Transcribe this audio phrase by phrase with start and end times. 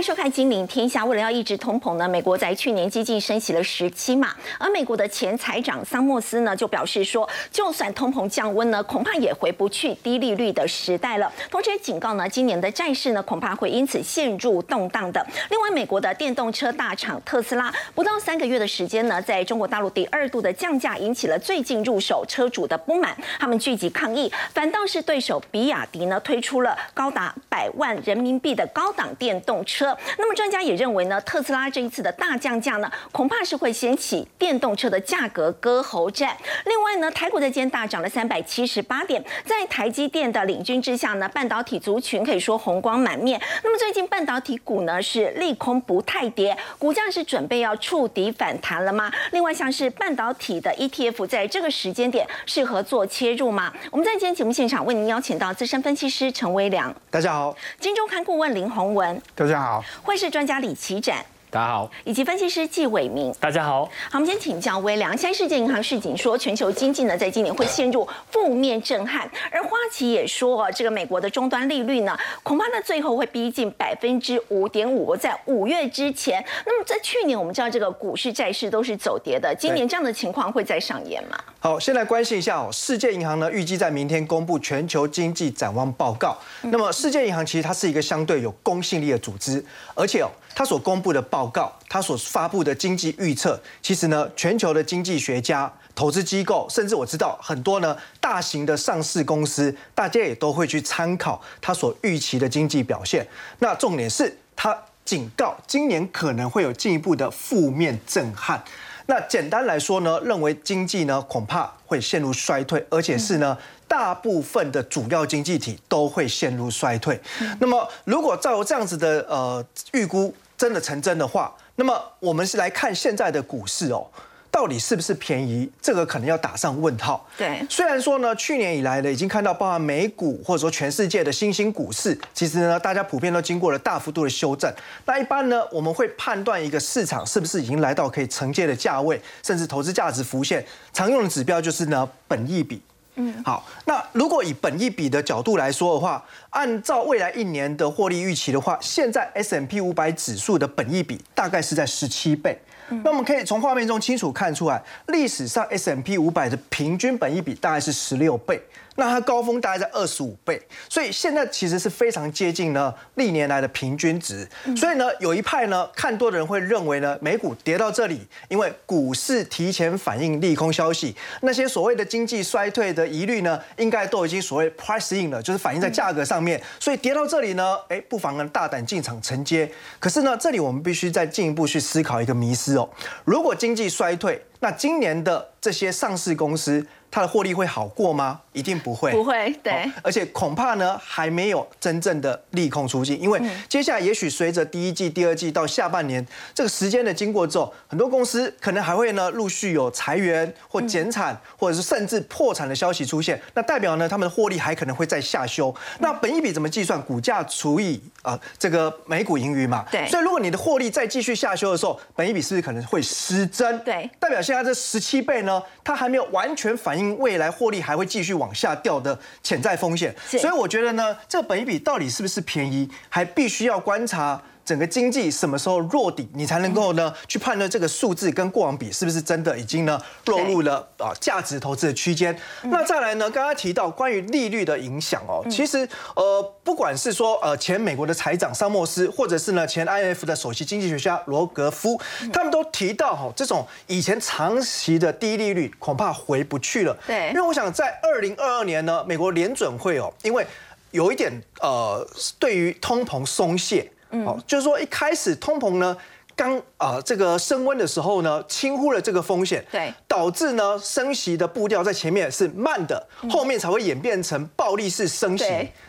[0.00, 1.02] 迎收看《金陵天下》。
[1.06, 11.30] 为了要抑制通膨呢，美国在去年激进升息了十七码，而美国的前财长桑莫斯呢就表示说，就算通膨降温呢，恐怕也回不去低利率的时代了。
[11.50, 15.24] 同时也警告呢，今年的债市呢恐怕会因此陷入动荡的。
[15.50, 29.89] 另外，美国的电动车大厂特斯拉不到三个月的时间呢，在中国大陆第二度的降价，引起了最近入手车主的不满，他们聚集抗议，反倒是对手比亚迪呢推出了高达百万人民币的高档电动车。
[30.18, 36.36] 那么专家也认为呢，特斯拉这一次的大降价呢，恐怕是会掀起电动车的价格割喉战。
[36.66, 43.40] 另外呢，台股在今天大涨了三百七十八点，在台积电的领军之下呢，半导体族群可以说红光满面。
[43.62, 49.10] 那么最近半导体股呢是利空不太跌，股价是准备要触底反弹了吗？
[49.32, 53.72] 另外像是半导体的 ETF，在这个时间点适合做切入吗？
[53.90, 59.79] 我们在今天节目现场为您邀请到资深分析师陈威良，大家好；金周刊顾问林宏文，大家好。
[60.02, 63.84] 会是专家李奇展，大家好；以及分析师纪伟明，大家好。
[63.84, 65.16] 好，我们先请教微良。
[65.18, 69.28] 现在世界银行市警说，全球经济呢，在今年会陷入负面震撼。
[69.50, 76.44] 而花旗也说，哦，这个美国的终端利率呢，恐怕呢最后会逼近百分之五点五，在五月之前。
[76.64, 81.36] 那么在去年，我们知道这个股市、债市都是走跌的，今年这样的情况会再上演吗？
[81.58, 82.68] 好，先来关心一下哦。
[82.70, 86.38] 世界银行呢，预计在明天公布全球经济展望报告。
[86.62, 103.26] 那么，世界银行其实它是一个相对有公信力的组织，而且哦，它所公布的报告，他所发布的经济预测，其实呢，全球的经济学家、投资机构，甚至我知道很多呢大型的上市公司，大家也都会去参考他所预期的经济表现。
[103.58, 108.62] 那重点是，他警告今年可能会有进一步的负面震撼。
[109.06, 117.20] 那简单来说呢，认为经济呢恐怕会陷入衰退，而且是呢大部分的主要经济体都会陷入衰退。
[117.58, 124.06] 那么如果照这样子的呃预估真的成真的话，那么我们是来看现在的股市哦。
[124.50, 125.70] 到底是不是便宜？
[125.80, 127.26] 这个可能要打上问号。
[127.38, 134.70] 对，虽然说呢，去年以来呢，已经看到包含美股或者说全世界的新兴股市，其实呢，大家普遍都经过了大幅度的修正。
[135.06, 140.62] 那一般呢，我们会判断一个市场是不是已经来到可以承接的价位，甚至投资价值浮现。
[140.92, 142.82] 常用的指标就是呢，本益比。
[143.20, 143.66] 嗯，好。
[143.84, 152.58] 那如果以本益比的角度来说的话，按照未来一年的获利预期的话，现在 S M P 五百指数的本益比大概是在十七倍。
[153.04, 158.60] 那我们可以从画面中清楚看出来，历史上 S M P 五百的平均本益比大概是十六倍。
[158.96, 164.46] 那它高峰大概在二十五倍，所以现在其实是非常接近呢历年来的平均值。
[164.76, 176.60] 所以呢，有一派呢看多的人会认为呢，美股跌到这里，因为股市提前反映利空消息，那些所谓的经济衰退的疑虑呢，应该都已经所谓 price in 了，就是反映在价格上面。
[176.78, 179.70] 所以跌到这里呢，哎，不妨呢大胆进场承接。
[179.98, 182.88] 可是呢，这里我们必须再进一步去思考一个迷思哦，
[183.24, 186.86] 如果经济衰退，那今年的这些上市公司。
[187.10, 188.40] 它的获利会好过吗？
[188.52, 189.88] 一定不会，不会，对。
[190.02, 203.40] 而且恐怕呢，还没有真正的利空出尽，因为接下来也许随着第一季、第二季到下半年这个时间的经过之后，很多公司可能还会呢陆续有裁员或减产，或者是甚至破产的消息出现。
[203.54, 205.74] 那代表呢，他们的获利还可能会再下修。
[206.00, 207.00] 那本一笔怎么计算？
[207.02, 209.84] 股价除以啊这个每股盈余嘛。
[209.90, 210.06] 对。
[210.08, 213.78] 所以如果你的获利再继续下修的时候，本一笔是不是可能会失真？
[213.80, 214.10] 对。
[214.18, 216.99] 代表现在这十七倍呢，它还没有完全反映。
[217.00, 224.40] 因未来获利还会继续往下掉的潜在风险，所以我觉得呢，这个本一比到底是不是便宜，还必须要观察。
[224.70, 232.38] 整个经济什么时候落底，你才能够呢去判断这个数字跟过往比是不是真的已经呢落入了啊价值投资的区间。
[232.62, 235.78] 那再来呢，刚刚提到关于利率的影响哦，其实
[236.14, 242.00] 呃不管是说呃前美国的财长桑莫斯，或者是呢前 I F 的首席经济学家罗格夫，
[242.32, 246.96] 他们都提到哈这种以前长期的低利率恐怕回不去了。
[247.08, 250.46] 对，因为我想在二零二二年呢，美国联准会哦，因为
[250.92, 252.06] 有一点呃
[252.38, 253.90] 对于通膨松懈。
[254.10, 255.96] 哦，就是说一开始通膨呢，
[256.36, 265.44] 刚啊这个升温的时候呢，轻忽了这个风险，对，导致呢升息的步调在前面是慢的，后面才会演变成暴力式升息，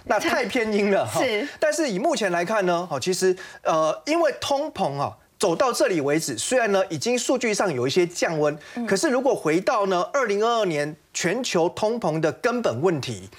[0.06, 1.22] 那太偏阴了 哈。
[1.22, 5.18] 是，但是以目前来看呢，哦，其实呃，因为通膨啊。
[5.42, 8.56] 走到这里为止，虽然呢已经数据上有一些降温，
[8.88, 13.30] 可是如果回到呢二零二二年全球通膨的根本问题，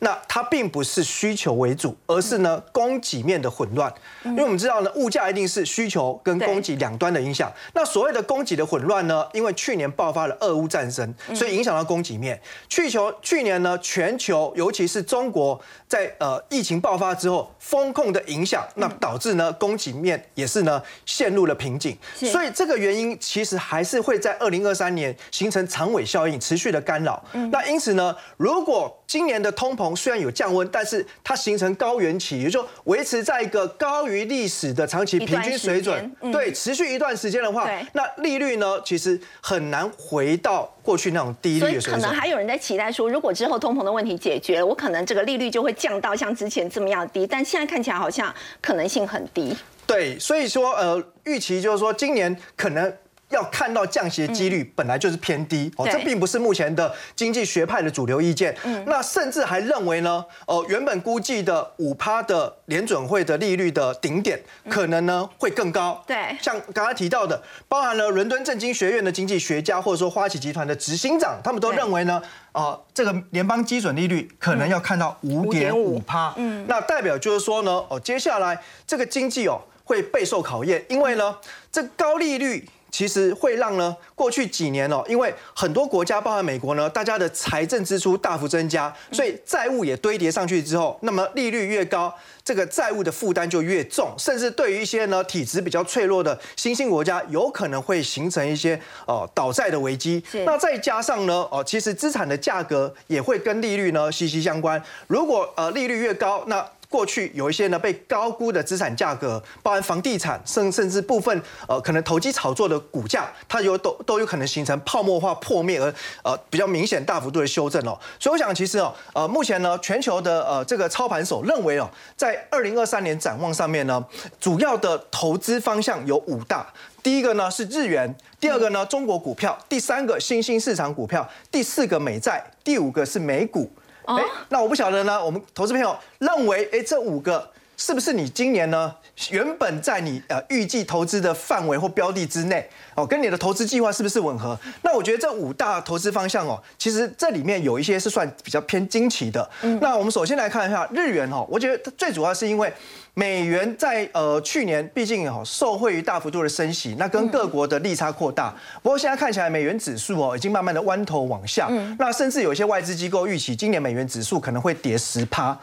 [0.00, 3.92] 那它并不是需求为主，而是呢供给面的混乱。
[4.24, 7.50] 因为我们知道呢，物价一定是需求跟供给两端的影响。
[7.74, 12.40] 那所谓的供给的混乱呢，因为去年爆发了俄乌战争，所以影响到供给面。
[12.68, 15.58] 去球去年呢，全球尤其是中国
[15.88, 21.96] 在呃疫情爆发之后，风控的影响，那导致呢供给面也是呢陷入了瓶颈。
[22.14, 27.21] 所以这个原因其实还是会在二零二三年形成长尾效应，持续的干扰。
[27.50, 41.80] 那因此呢，如果今年的通膨虽然有降温，但是它形成高原期，也就维持在一个高于历史的长期平均水准，对，持续一段时间的话，那利率呢，其实很难回到过去那种低利率。
[41.80, 49.56] 所以可能还有人在期待说，如果之后通膨的问题解决了，我可能这个利率就会降到像之前这么样低，但现在看起来好像可能性很低。
[49.86, 52.92] 对，所以说呃，预期就是说今年可能。
[53.32, 58.54] 要看到降息的几率本来就是偏低哦，这并不是目前的经济学派的主流意见。
[58.86, 66.02] 那甚至还认为呢，哦，原本估计的五趴的联准会的利率的顶点，可能呢会更高。
[66.06, 76.34] 对，像刚刚提到的，包含了伦敦政经学院的经济学家，或者说花旗集团的执行长，他们都认为呢，哦，这个联邦基准利率可能要看到五点五趴。
[76.36, 81.36] 嗯，那代表就是说呢，哦，接下来这个经济哦会备受考验，因为呢，
[81.70, 82.68] 这高利率。
[82.92, 100.22] 其实会让呢，过去几年哦，因为很多国家，包含美国呢，大家的财政支出大幅增加，所以债务也堆叠上去之后，那么利率越高，这个债务的负担就越重，甚至对于一些呢体质比较脆弱的新兴国家，有可能会形成一些呃倒债的危机。
[100.44, 104.80] 那再加上呢，哦，其实资产的价格也会跟利率呢息息相关。
[105.06, 106.62] 如果呃利率越高，那
[106.92, 115.92] 过去有一些呢被高估的资产价格，包含房地产，甚甚至部分呃可能投机炒作的股价，它有都都有可能形成泡沫化破灭而
[116.22, 117.98] 呃比较明显大幅度的修正哦。
[118.20, 124.04] 所以我想其实哦呃目前呢全球的呃这个操盘手认为哦在二零二三年展望上面呢
[124.38, 126.70] 主要的投资方向有五大，
[127.02, 133.72] 第一个呢是日元，第二个呢中国股票，第三个新兴市场股票，第四个美债，第五个是美股。
[134.06, 135.24] 哎，那我不晓得呢。
[135.24, 138.94] 我们投资朋友认为，哎，这五个是不是你今年呢
[139.30, 142.68] 原本在你呃预计投资的范围或标的之内？
[142.94, 144.58] 哦，跟你的投资计划是不是吻合？
[144.82, 149.48] 那我觉得这五大投资方向哦，其实这里面有一些是算比较偏惊奇的。
[149.62, 152.72] 嗯，那我们首先来看一下日元哦，我觉得最主要是因为。
[153.14, 158.54] 美元在呃去年毕竟哦受惠于大幅度的升息，那跟各国的利差扩大。
[158.82, 165.54] 不过现在看起来美元指数哦已经慢慢的弯头往下，那甚至有些外资机构预期今年美元指数可能会跌十趴。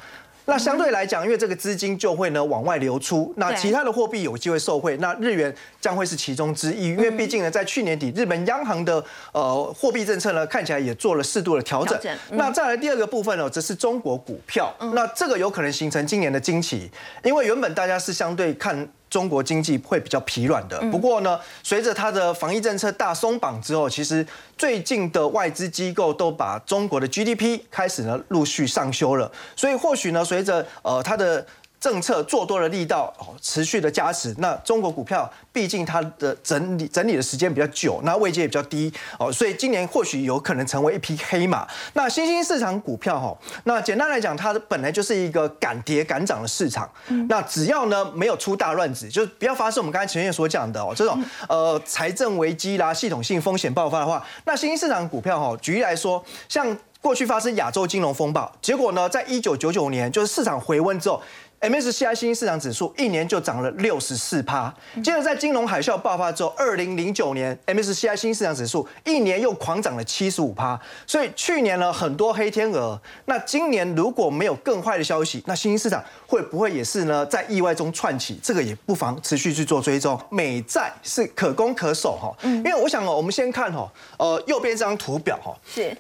[0.50, 6.90] 那相对来讲，因为这个资金就会呢往外流出，那其他的货币有机会受惠，那日元将会是其中之一。
[6.90, 11.98] 因为毕竟呢，在去年底，日本央行的呃货币政策呢看起来也做了适度的调整。
[12.32, 14.76] 那再来第二个部分呢，则是中国股票。
[14.94, 16.90] 那这个有可能形成今年的惊奇，
[17.24, 18.90] 因为原本大家是相对看。
[19.10, 24.26] 中国经济会比较疲软的，不过呢，随着它的防疫政策大松绑之后，其实
[24.58, 31.46] 最近的外资机构都把中国的 GDP 开始呢陆续上修了，所以或许呢，随着呃它的。
[31.80, 34.36] 政策做多的力道哦，持续的加持。
[34.40, 41.66] 那中国股票毕竟它的整理整理的时间比较久，那位阶也比较低哦，所以今年或许有可能成为一匹黑马。
[41.94, 46.90] 那新兴市场股票哈，那简单来讲，它本来就是一个敢跌敢涨的市场。
[47.30, 61.22] 那只要呢没有出大乱子，就是不要发生我们刚才前面所讲的哦这种呃财政危机啦、系统性风险爆发的话，那新兴市场股票哈，举例来说，像过去发生亚洲金融风暴，结果呢，在一九九九年就是市场回温之后。
[61.62, 64.74] MSCI 新兴市场指数一年就涨了六十四趴，
[65.04, 78.40] 接着在金融海啸爆发之后，二零零九年 MSCI 新兴市场指数一年又狂涨了七十五趴，所以去年呢很多黑天鹅，那今年如果没有更坏的消息，那新兴市场会不会也是呢在意外中窜起？
[78.42, 80.18] 这个也不妨持续去做追踪。
[80.30, 85.94] 美债是可攻可守哈，因为我想哦，我们先看哈，呃右边这张图表哈，是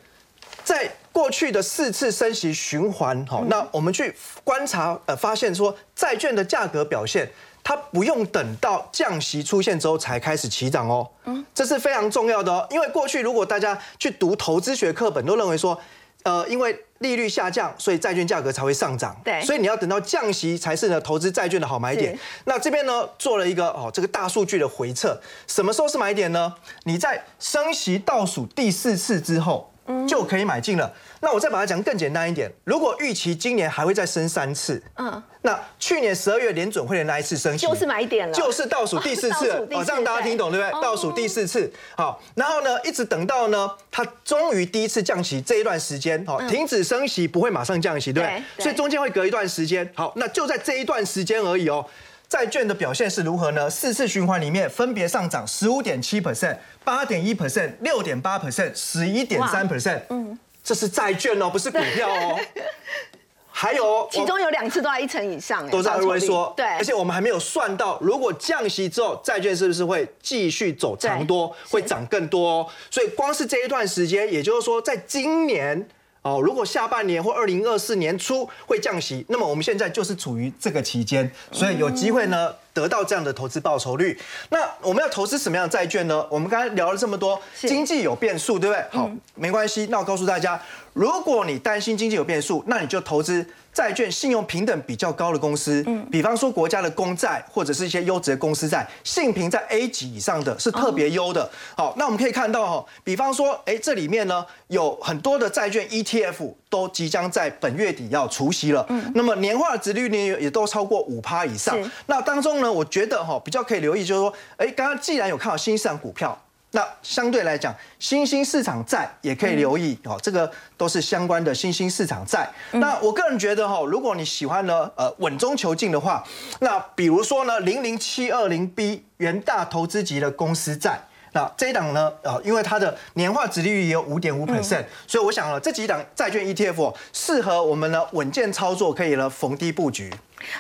[0.64, 0.90] 在。
[1.20, 7.30] 过去的四次升息循环，好，那我们去观察，呃，发现说债券的价格表现，
[7.62, 15.78] 它不用等到降息出现之后才开始起涨哦，嗯，这是非常重要的哦，因为过去如果大家去读投资学课本，都认为说，
[16.24, 22.18] 呃，因为利率下降，所以债券价格才会上涨，对，所以你要等到降息才是呢投资债券的好买点。
[22.46, 26.56] 那这边呢做了一个哦这个大数据的回测，什么时候是买点呢？
[26.86, 29.70] 你在升息倒数第四次之后。
[30.08, 30.92] 就可以买进了。
[31.22, 40.82] 那我再把它讲更简单一点，如果预期今年还会再升三次，嗯，那去年十二月联准会的那一次升息就是买点了，就是 倒数第四次，哦，这样大家听懂对不对？
[40.82, 48.64] 倒数第四次，好，然后呢，一直等到呢，它终于第一次降息这一段时间，好，停止升息不会马上降息，对不对？
[48.64, 51.86] 所以中间会隔一段时间，好，那就在这一段时间而已哦。
[52.30, 53.68] 债券的表现是如何呢？
[53.68, 60.00] 四次循环里面分别上涨十五点七 percent、八点一 percent、六点八 percent、十一点三 percent。
[60.10, 62.40] 嗯，这是债券哦，不是股票哦。
[63.52, 66.54] 还有，其中有两次都在一成以上，都在二位说。
[66.56, 72.68] 对，而且我们还没有算到，如果降息之后，债券是不是会继续走长多，会涨更多哦？
[72.92, 75.90] 所以光是这一段时间，也就是说，在今年。
[76.30, 84.16] 哦，如果下半年或二零二四年初会降息，那么我们现在就是处于这个期间，所以有机会呢得到这样的投资报酬率。
[84.50, 86.24] 那我们要投资什么样的债券呢？
[86.30, 88.86] 我们刚才聊了这么多，经济有变数，对不对？
[88.92, 89.88] 好，没关系。
[89.90, 90.62] 那我告诉大家，
[90.94, 93.46] 如果你担心经济有变数，那你就投资。
[93.80, 101.50] 债券信用平等比较高的公司，嗯，比方说国家的公债或者是一些优质的公司债，信评在 A 级以上的是特别优的。
[101.78, 111.80] 好，那我们可以看到哈，比方说，哎，这里面呢有很多的债券 ETF 都即将在本月底要除息了，嗯，那么年化的值率呢也都超过五趴以上。
[112.08, 116.38] 那当中呢，我觉得哈比较可以留意就是说，哎，刚刚既然有看到新市场股票。
[116.72, 122.48] 那相对来讲，新兴市场债也可以留意哦，这个都是相关的新兴市场债。
[122.74, 126.24] 那我个人觉得哈，如果你喜欢呢，呃，稳中求进的话，
[126.60, 131.02] 那比如说呢，零零七二零 B 元大投资级的公司债，
[131.34, 140.14] 那这一档呢，呃，因为它的年化值利率也有五点五 percent，所以我想了，这几档债券 ETF 适合我们呢稳健操作，可以呢逢低布局。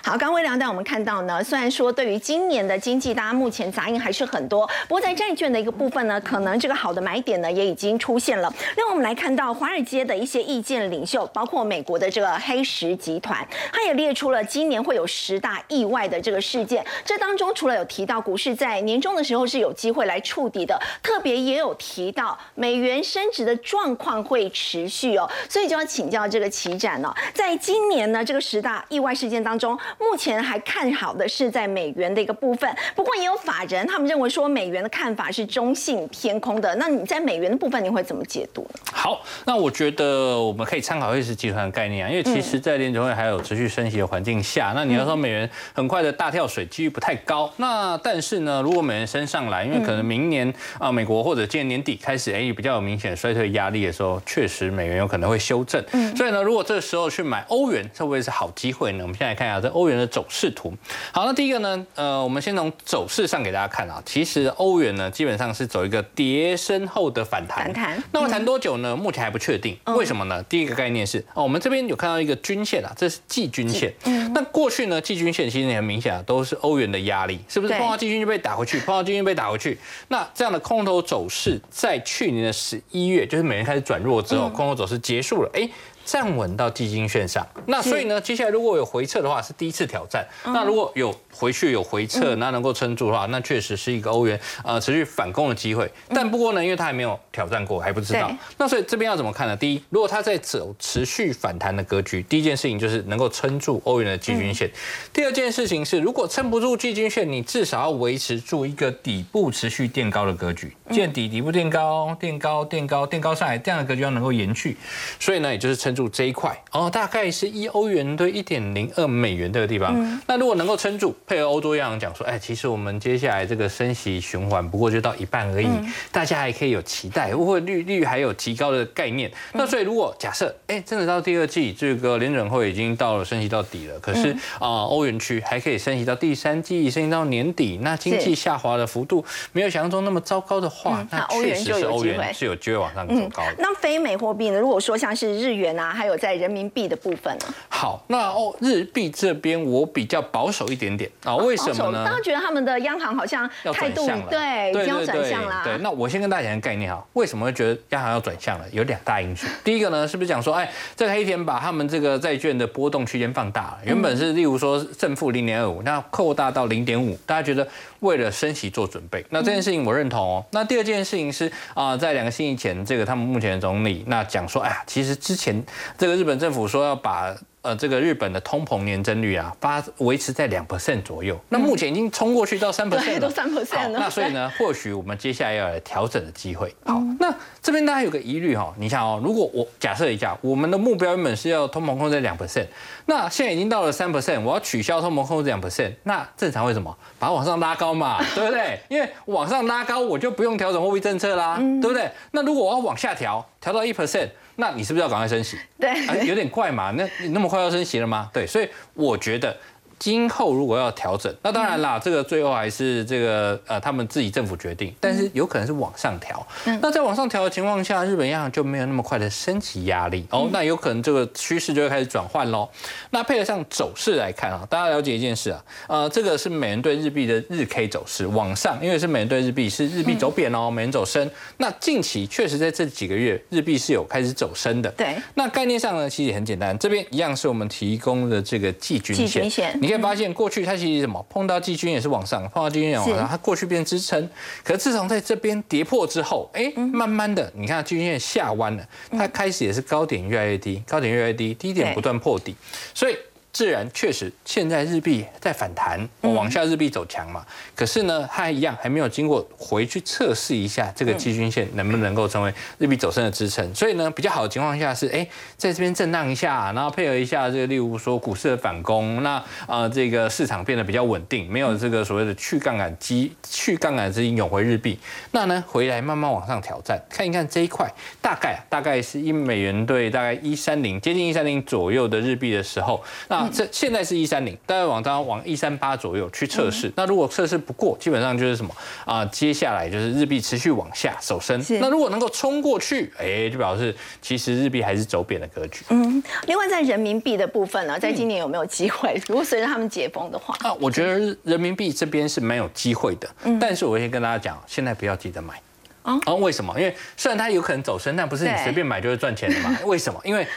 [0.03, 8.53] 好，刚微良带我们看到呢，虽然说对于今年的经济，大家目前杂音还是很多，不过在债券的一个部分呢，可能这个好的买点呢也已经出现了。
[8.75, 16.85] 另外，我们来看到华尔街的一些意见领袖，包括美国的这个黑石集团，他也列出了今年会有十大意外的这个事件。
[17.05, 25.29] 这当中除了有提到股市在年终的时候是有机会来触底的，特别也有提到美元升值的状况会持续哦。
[25.47, 29.68] 所以就要请教这个旗展哦，在今年呢这个十大意外事件当中。
[29.99, 36.73] 目前还看好的是在美元的一个部分，不过也有法人他们认为说美元的看法是中性偏空的。
[36.75, 38.79] 那你在美元的部分你会怎么解读呢？
[38.91, 47.51] 好，那我觉得我们可以参考瑞士集团的概念啊，因为其实在联储会还有持续升息的环境下，那你要说美元很快的大跳水几率不太高。
[47.57, 55.83] 那但是呢，如果美元升上来，因为可能明年啊美国或者今年年底开始哎比较有明显衰退压力的时候，确实美元有可能会修正。
[56.15, 59.03] 所以呢，如果这个时候去买欧元，会不会是好机会呢？
[59.03, 60.73] 我们现在看一下这欧元的走势图。
[61.11, 64.01] 好，那第一个呢，呃，我们先从走势上给大家看啊。
[64.05, 67.65] 其实欧元呢，基本上是走一个跌升后的反弹。
[67.65, 68.03] 反弹。
[68.11, 68.95] 那么谈多久呢？
[68.95, 69.77] 目前还不确定。
[69.85, 70.41] 为什么呢？
[70.43, 73.93] 第一个概念是，哦，我们这边有看到一个均线啊，这是季均线。
[74.05, 74.31] 嗯。
[74.33, 77.73] 那过去呢，季均线其实很明显啊，都是欧元的压力，是不是？
[77.73, 79.77] 碰到季均就被打回去， 碰到季均被打回去。
[80.09, 85.49] 那这样的空头走势，在去年的十一月，就是美元开始转弱之后，空头走势结束了。
[85.53, 85.69] 哎。
[86.09, 90.27] 站稳到季金线上，那所以呢，接下来如果有回撤的话，是第一次挑战。
[90.43, 95.87] 那如果有回去有回撤，那能够撑住的话，那确实是一个欧元呃持续反攻的机会。
[96.07, 98.31] 但不过呢，因为它还没有挑战过，还不知道。
[98.57, 99.55] 那所以这边要怎么看呢？
[99.55, 104.67] 第一，如果它在走持续反弹的格局，第一件事情就是能够撑住欧元的季均线。
[105.13, 114.75] 第二件事情是，如果撑不住季均线，你至少要维持住一个底部持续垫高的格局，见底底部垫高、垫高、垫高、垫高上来，这样的格局要能够延续。
[115.19, 115.98] 所以呢，也就是撑。
[116.07, 120.21] 这一块哦，大概是一欧元对一点零二美元这个地方。
[120.27, 125.67] 那如果能够撑住，配合欧洲央行讲说，哎，其实我们接下来这个升息循环不过就到一半而已，
[126.11, 129.31] 大家还可以有期待，或利率还有提高的概念。
[129.53, 143.55] 那所以如果假设，哎，真的到第二季，这个联准会已经到了升息到底了，可是啊，欧元区还可以升息到第三季，升息到年底，那经济下滑的幅度没有想象中那么糟糕的话，那确实是欧元是有机会往上走高的。
[143.57, 144.59] 那非美货币呢？
[144.59, 145.88] 如果说像是日元啊。
[145.91, 147.45] 还有在人民币的部分呢？
[147.67, 152.03] 好，那哦，日币这边我比较保守一点点啊，为什么呢？
[152.05, 155.61] 大家觉得他们的央行好像态度对，已经要转向了。
[155.63, 158.65] 对，那我先跟大家讲概念哈，为什么会觉得央行要转向了？
[158.71, 159.47] 有两大因素。
[159.63, 167.67] 第一个呢，是不是讲说，哎，这个黑田把他们这个债券的波动区间放大了，原本是例如说正负零点二五，那扩大到零点五，大家觉得
[167.99, 169.25] 为了升息做准备。
[169.29, 170.45] 那这件事情我认同哦。
[170.51, 175.63] 那第二件事情是啊，在两个星期前，这个他们目前的总理那讲说，哎呀，其实之前。
[175.97, 181.37] 这个日本政府说要把呃，这个日本的通膨年增率啊，发维持在两 percent 左右。
[181.49, 183.99] 那目前已经冲过去到三 percent 了，都三 percent 了。
[183.99, 186.73] 那所以呢， 或许我们接下来要来调整的机会。
[186.85, 192.67] 好，那这边大家有个疑虑哈，你想哦，如果我假设一下，我们的目标原本是要通膨控制在两 percent，
[193.07, 196.95] 那现在已经到了三 percent，我要取消通膨控制两 percent，那正常会什么？
[197.19, 198.79] 把它往上拉高嘛， 对不对？
[198.87, 202.09] 因为往上拉高，我就不用调整货币政策啦，对不对？
[202.31, 204.29] 那如果我要往下调，调到一 percent。
[204.59, 205.57] 那你是不是要赶快升息？
[205.79, 206.91] 对，有点快嘛。
[206.91, 208.29] 那你那么快要升息了吗？
[208.33, 209.57] 对，所以我觉得。
[209.99, 216.47] 今后如果要调整，那当然啦，这个最后还是这个呃他们自己政府决定，但是有可能是往上调。
[216.81, 222.69] 那在往上调的情况下，日本央行就没有那么快的升级压力哦，那有可能这个趋势就会开始转换喽。
[223.09, 231.29] 那配合上走势来看啊，大家了解一件事啊，呃，这个是美元对日币的日 K 走势往上，因为是美元对日币是日币走贬哦，美元走升。
[231.57, 234.89] 那近期确实在这几个月日币是有开始走升的。
[234.91, 235.17] 对。
[235.33, 239.51] 那概念上呢，其实也很简单，这边一样是我们提供的这个季均线。
[239.81, 244.29] 你可以发现，过去它其实什么碰到季均也是往上，碰到季均也往上，它过去变支撑。
[244.63, 252.55] 可是自从在这边跌破之后，哎，慢慢的，你看季均线下弯了，它开始也是高点越来越低，高点越来越低，低点不断破底，
[252.93, 253.15] 所以。
[253.51, 257.43] 自然确实，现在日币在反弹，往下日币走强嘛。
[257.75, 263.73] 可是呢，它一样还没有经过回去测试一下这个季均线能不能够成为日币走升的支撑。
[263.73, 265.27] 所以呢，比较好的情况下是，哎，
[265.57, 274.99] 在这边震荡一下，然后配合一下这个，例如说股市的反攻，那啊，这个市场变得比较稳定，没有这个所谓的去杠杆机、去杠杆资金涌回日币，
[275.31, 277.91] 那呢，回来慢慢往上挑战，看一看这一块，
[278.21, 283.38] 大概大概是一美元兑大概一三零，接近一三零左右的日币的时候，那。
[283.47, 286.91] 这现在是一三零，大概往它往一三八左右去测试。
[286.95, 289.23] 那如果测试不过，基本上就是什么啊？
[289.25, 291.63] 接下来就是日币持续往下走升。
[291.79, 295.85] 那如果能够冲过去，哎，就表示其实日币还是走贬的格局。
[295.89, 296.21] 嗯。
[296.47, 299.21] 另外，在人民币的部分呢，在今年有没有机会？
[299.27, 303.29] 如果随着他们解封的话，啊，我觉得人民币这边是没有机会的。
[303.43, 303.59] 嗯。
[303.59, 305.61] 但是我先跟大家讲，现在不要急着买。
[306.03, 306.19] 啊。
[306.25, 306.33] 啊？
[306.35, 306.73] 为什么？
[306.79, 309.77] 因为虽然它有可能走升，但不是你随便买就会赚钱的嘛？
[309.85, 310.19] 为什么？
[310.23, 310.47] 因为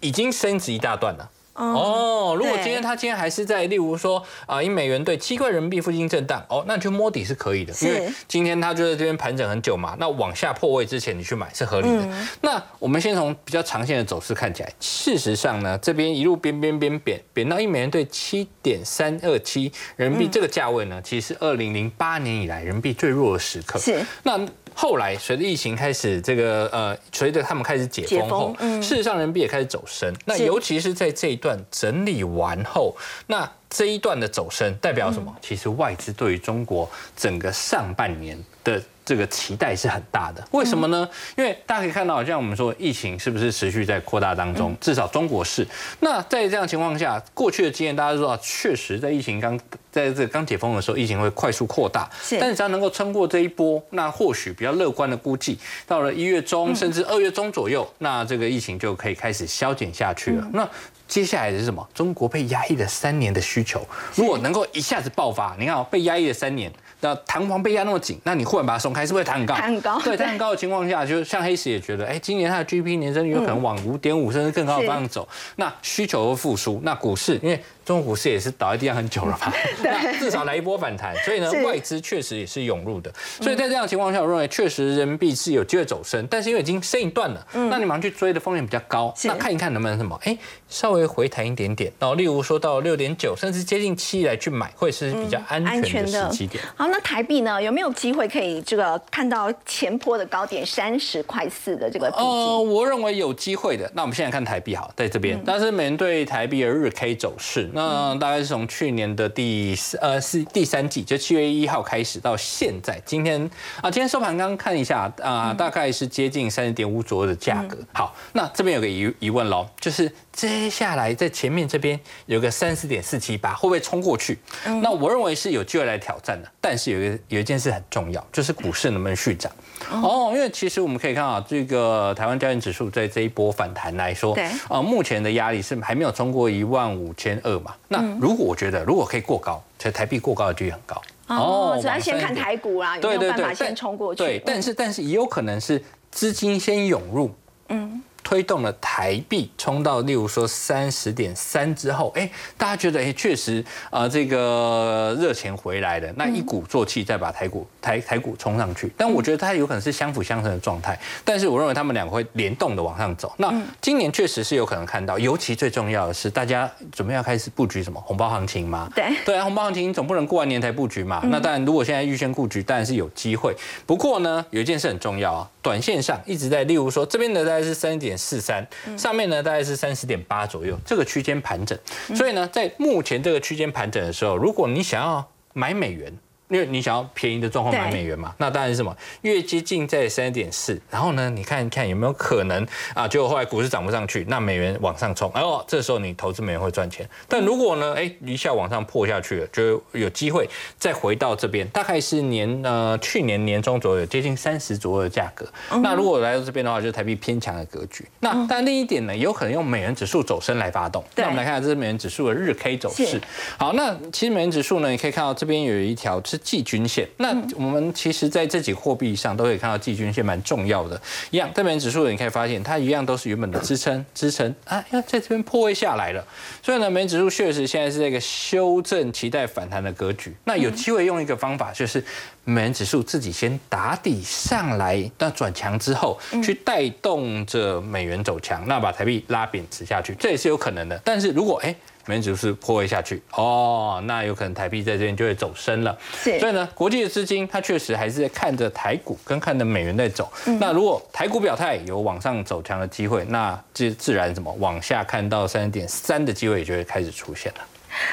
[0.00, 1.28] 已经升值一大段了。
[1.64, 12.08] 哦，如果今天它今天还是在，例如说啊，以美元兑七块人民币附近震荡，哦，那你去摸底是可以的，因为今天它就在这边盘整很久嘛，那往下破位之前你去买是合理的。
[12.40, 23.78] 那我们先从比较长线的走势看起来，事实上呢，这边一路边边边贬贬到一美元兑七点三二七人民币这个价位呢，其实是二零零八年以来人民币最弱的时刻。
[23.78, 24.40] 是那。
[24.74, 30.14] 后来随着疫情开始，这个呃，随着他们开始解封后，事实上人民币也开始走升。
[30.24, 32.96] 那尤其是在这一段整理完后，
[33.26, 35.34] 那这一段的走升代表什么？
[35.40, 38.82] 其实外资对于中国整个上半年的。
[39.12, 41.06] 这个期待是很大的，为什么呢？
[41.36, 44.74] 因为大家可以看到，像我们说疫情是不是持续在扩大当中？
[44.80, 45.68] 至少中国是。
[46.00, 52.08] 那在这样情况下，过去的经验大家都知道，确实在疫情刚在这刚解封的时候，疫情会快速扩大。
[52.22, 52.38] 是。
[52.40, 60.48] 但是只要能够撑过这一波，那或许比较乐观的估计，到了一月中甚至二月中左右，那这个疫情就可以开始消减下去了。
[60.54, 60.66] 那
[61.06, 61.86] 接下来的是什么？
[61.92, 66.72] 中国被压抑了三年的需求，如果能够一下子爆发，你看被压抑了三年。
[67.02, 69.54] 那弹簧被压那么紧，那你忽然把它松开，是不是弹很高？
[69.54, 70.00] 弹很高。
[70.00, 77.62] 对，弹很高的情况下，就像黑石也觉得，哎，今年它的 GDP 年增率有可能往五点五甚至更高的方向走，那需求会复苏，那股市因为。
[77.84, 83.12] 中国股市也是倒在地上很久了吧， 那 至少来一波反弹，所以呢，外资确实也是涌入的。
[83.40, 89.12] 所以在这样的情况下，我认为确实人民币是有机会走升，但是因为已经升一段了，那你马上去追的风险比较高。
[89.24, 90.36] 那看一看能不能什么，哎，
[90.68, 96.62] 稍微回弹一点点，然后例如说到六点九，甚至接近七来去买，会是比较安全的时机点。
[96.76, 102.06] 好，那台币呢，有没有机会可以这个看到前坡的高点三十块四的这个？
[102.08, 103.90] 呃，我认为有机会的。
[103.94, 107.68] 那我们现在看台币好，在这边，但是美元对台币的日 K 走势。
[107.72, 117.76] 那大概是从去年的第呃是第三季，就七月一号开始到现在，今天啊，今天收盘刚刚看一下啊，大概是接近三十点五左右的价格。
[117.92, 124.38] 好，那这边有个疑疑问喽，就是接下来在前面这边有个三十点四七八，会不会冲过去？
[124.82, 129.50] 那我认为是有机会来挑战的，但是有一个有一件事很重要，就是股市能不能续涨。
[129.90, 137.74] 哦，因为其实我们可以看啊，这个台湾交易指数在这一波反弹来说，对啊，目前的压力是还没有冲过一万五千二嘛。
[137.88, 141.02] 那如果我觉得如果可以过高，其实台币过高的几率很高。
[141.28, 144.18] 哦，主要先看台股啦，有没有办法先冲过去？
[144.18, 147.30] 对，但是但是也有可能是资金先涌入。
[147.68, 148.02] 嗯。
[148.22, 158.90] 推动了台币冲到，例如说三十点三之后，哎，大家觉得哎，确实啊，这个热钱回来了，那一鼓作气再把台股台台股冲上去。
[158.96, 163.32] 但我觉得它有可能是相辅相成的状态，但是我认为他们两个会联动的往上走。
[163.38, 168.90] 那今年确实是有可能看到，尤其最重要的是，大家准备要开始布局什么红包行情吗？
[168.94, 171.22] 对对啊，红包行情总不能过完年才布局嘛。
[171.24, 173.54] 那当然，如果现在预先布局，当然是有机会。
[173.86, 181.78] 不过呢，有一件事很重要啊，短线上一直在，例如说这边的大概是三点四三，上面呢大概是三十点八左右，这个区间盘整。
[182.14, 186.12] 所以呢，在目前这个区间盘整的时候，如果你想要买美元。
[186.52, 188.94] 因为你想要便宜的状况买美元嘛，那当然是什么？
[189.22, 193.08] 越接近在三点四，然后呢，你看看有没有可能啊？
[193.08, 197.08] 结果后来股市涨不上去，那美元往上冲，哎呦，这时候你投资美元会赚钱。
[197.26, 200.46] 但如果呢，哎，一下往上破下去了，就有机会
[200.78, 205.46] 再回到这边，大概是年呃去年年中左右，接近三十左右的价格。
[205.82, 208.06] 那如果来到这边的话，就是台币偏强的格局。
[208.20, 211.02] 那但另一点呢，有可能用美元指数走升来发动。
[211.16, 213.18] 那我们来看下这是美元指数的日 K 走势。
[213.56, 216.41] 好，那其实美元指数呢，你可以看到这边有一条是。
[216.42, 221.00] 季均线，那我们其实在这几个货币上都可以看到季均线蛮重要的。
[221.30, 226.24] 一样，这边指数你可以发现，它一样都是原本的支撑，支撑啊，要在这边破位下来了。
[226.62, 230.34] 所以呢，美元指数确实现在是这个修正、期待反弹的格局。
[230.44, 232.04] 那有机会用一个方法，就是
[232.44, 241.00] 美元指数自己先打底上来，那转强之后，去带动着美元走强，那把台币拉贬值下去，这也是有可能的。
[241.04, 241.74] 但是如果哎。
[242.06, 245.96] 美元指数破位下去哦，那有可能台币在这边就会走升了。
[246.22, 250.30] 所以呢，国际的资金它确实还是在看着台股跟看着美元在走。
[250.60, 257.60] 那如果台股表态有往上走强的机会，那这自然什么往下看到三点三的机会也就会开始出现了。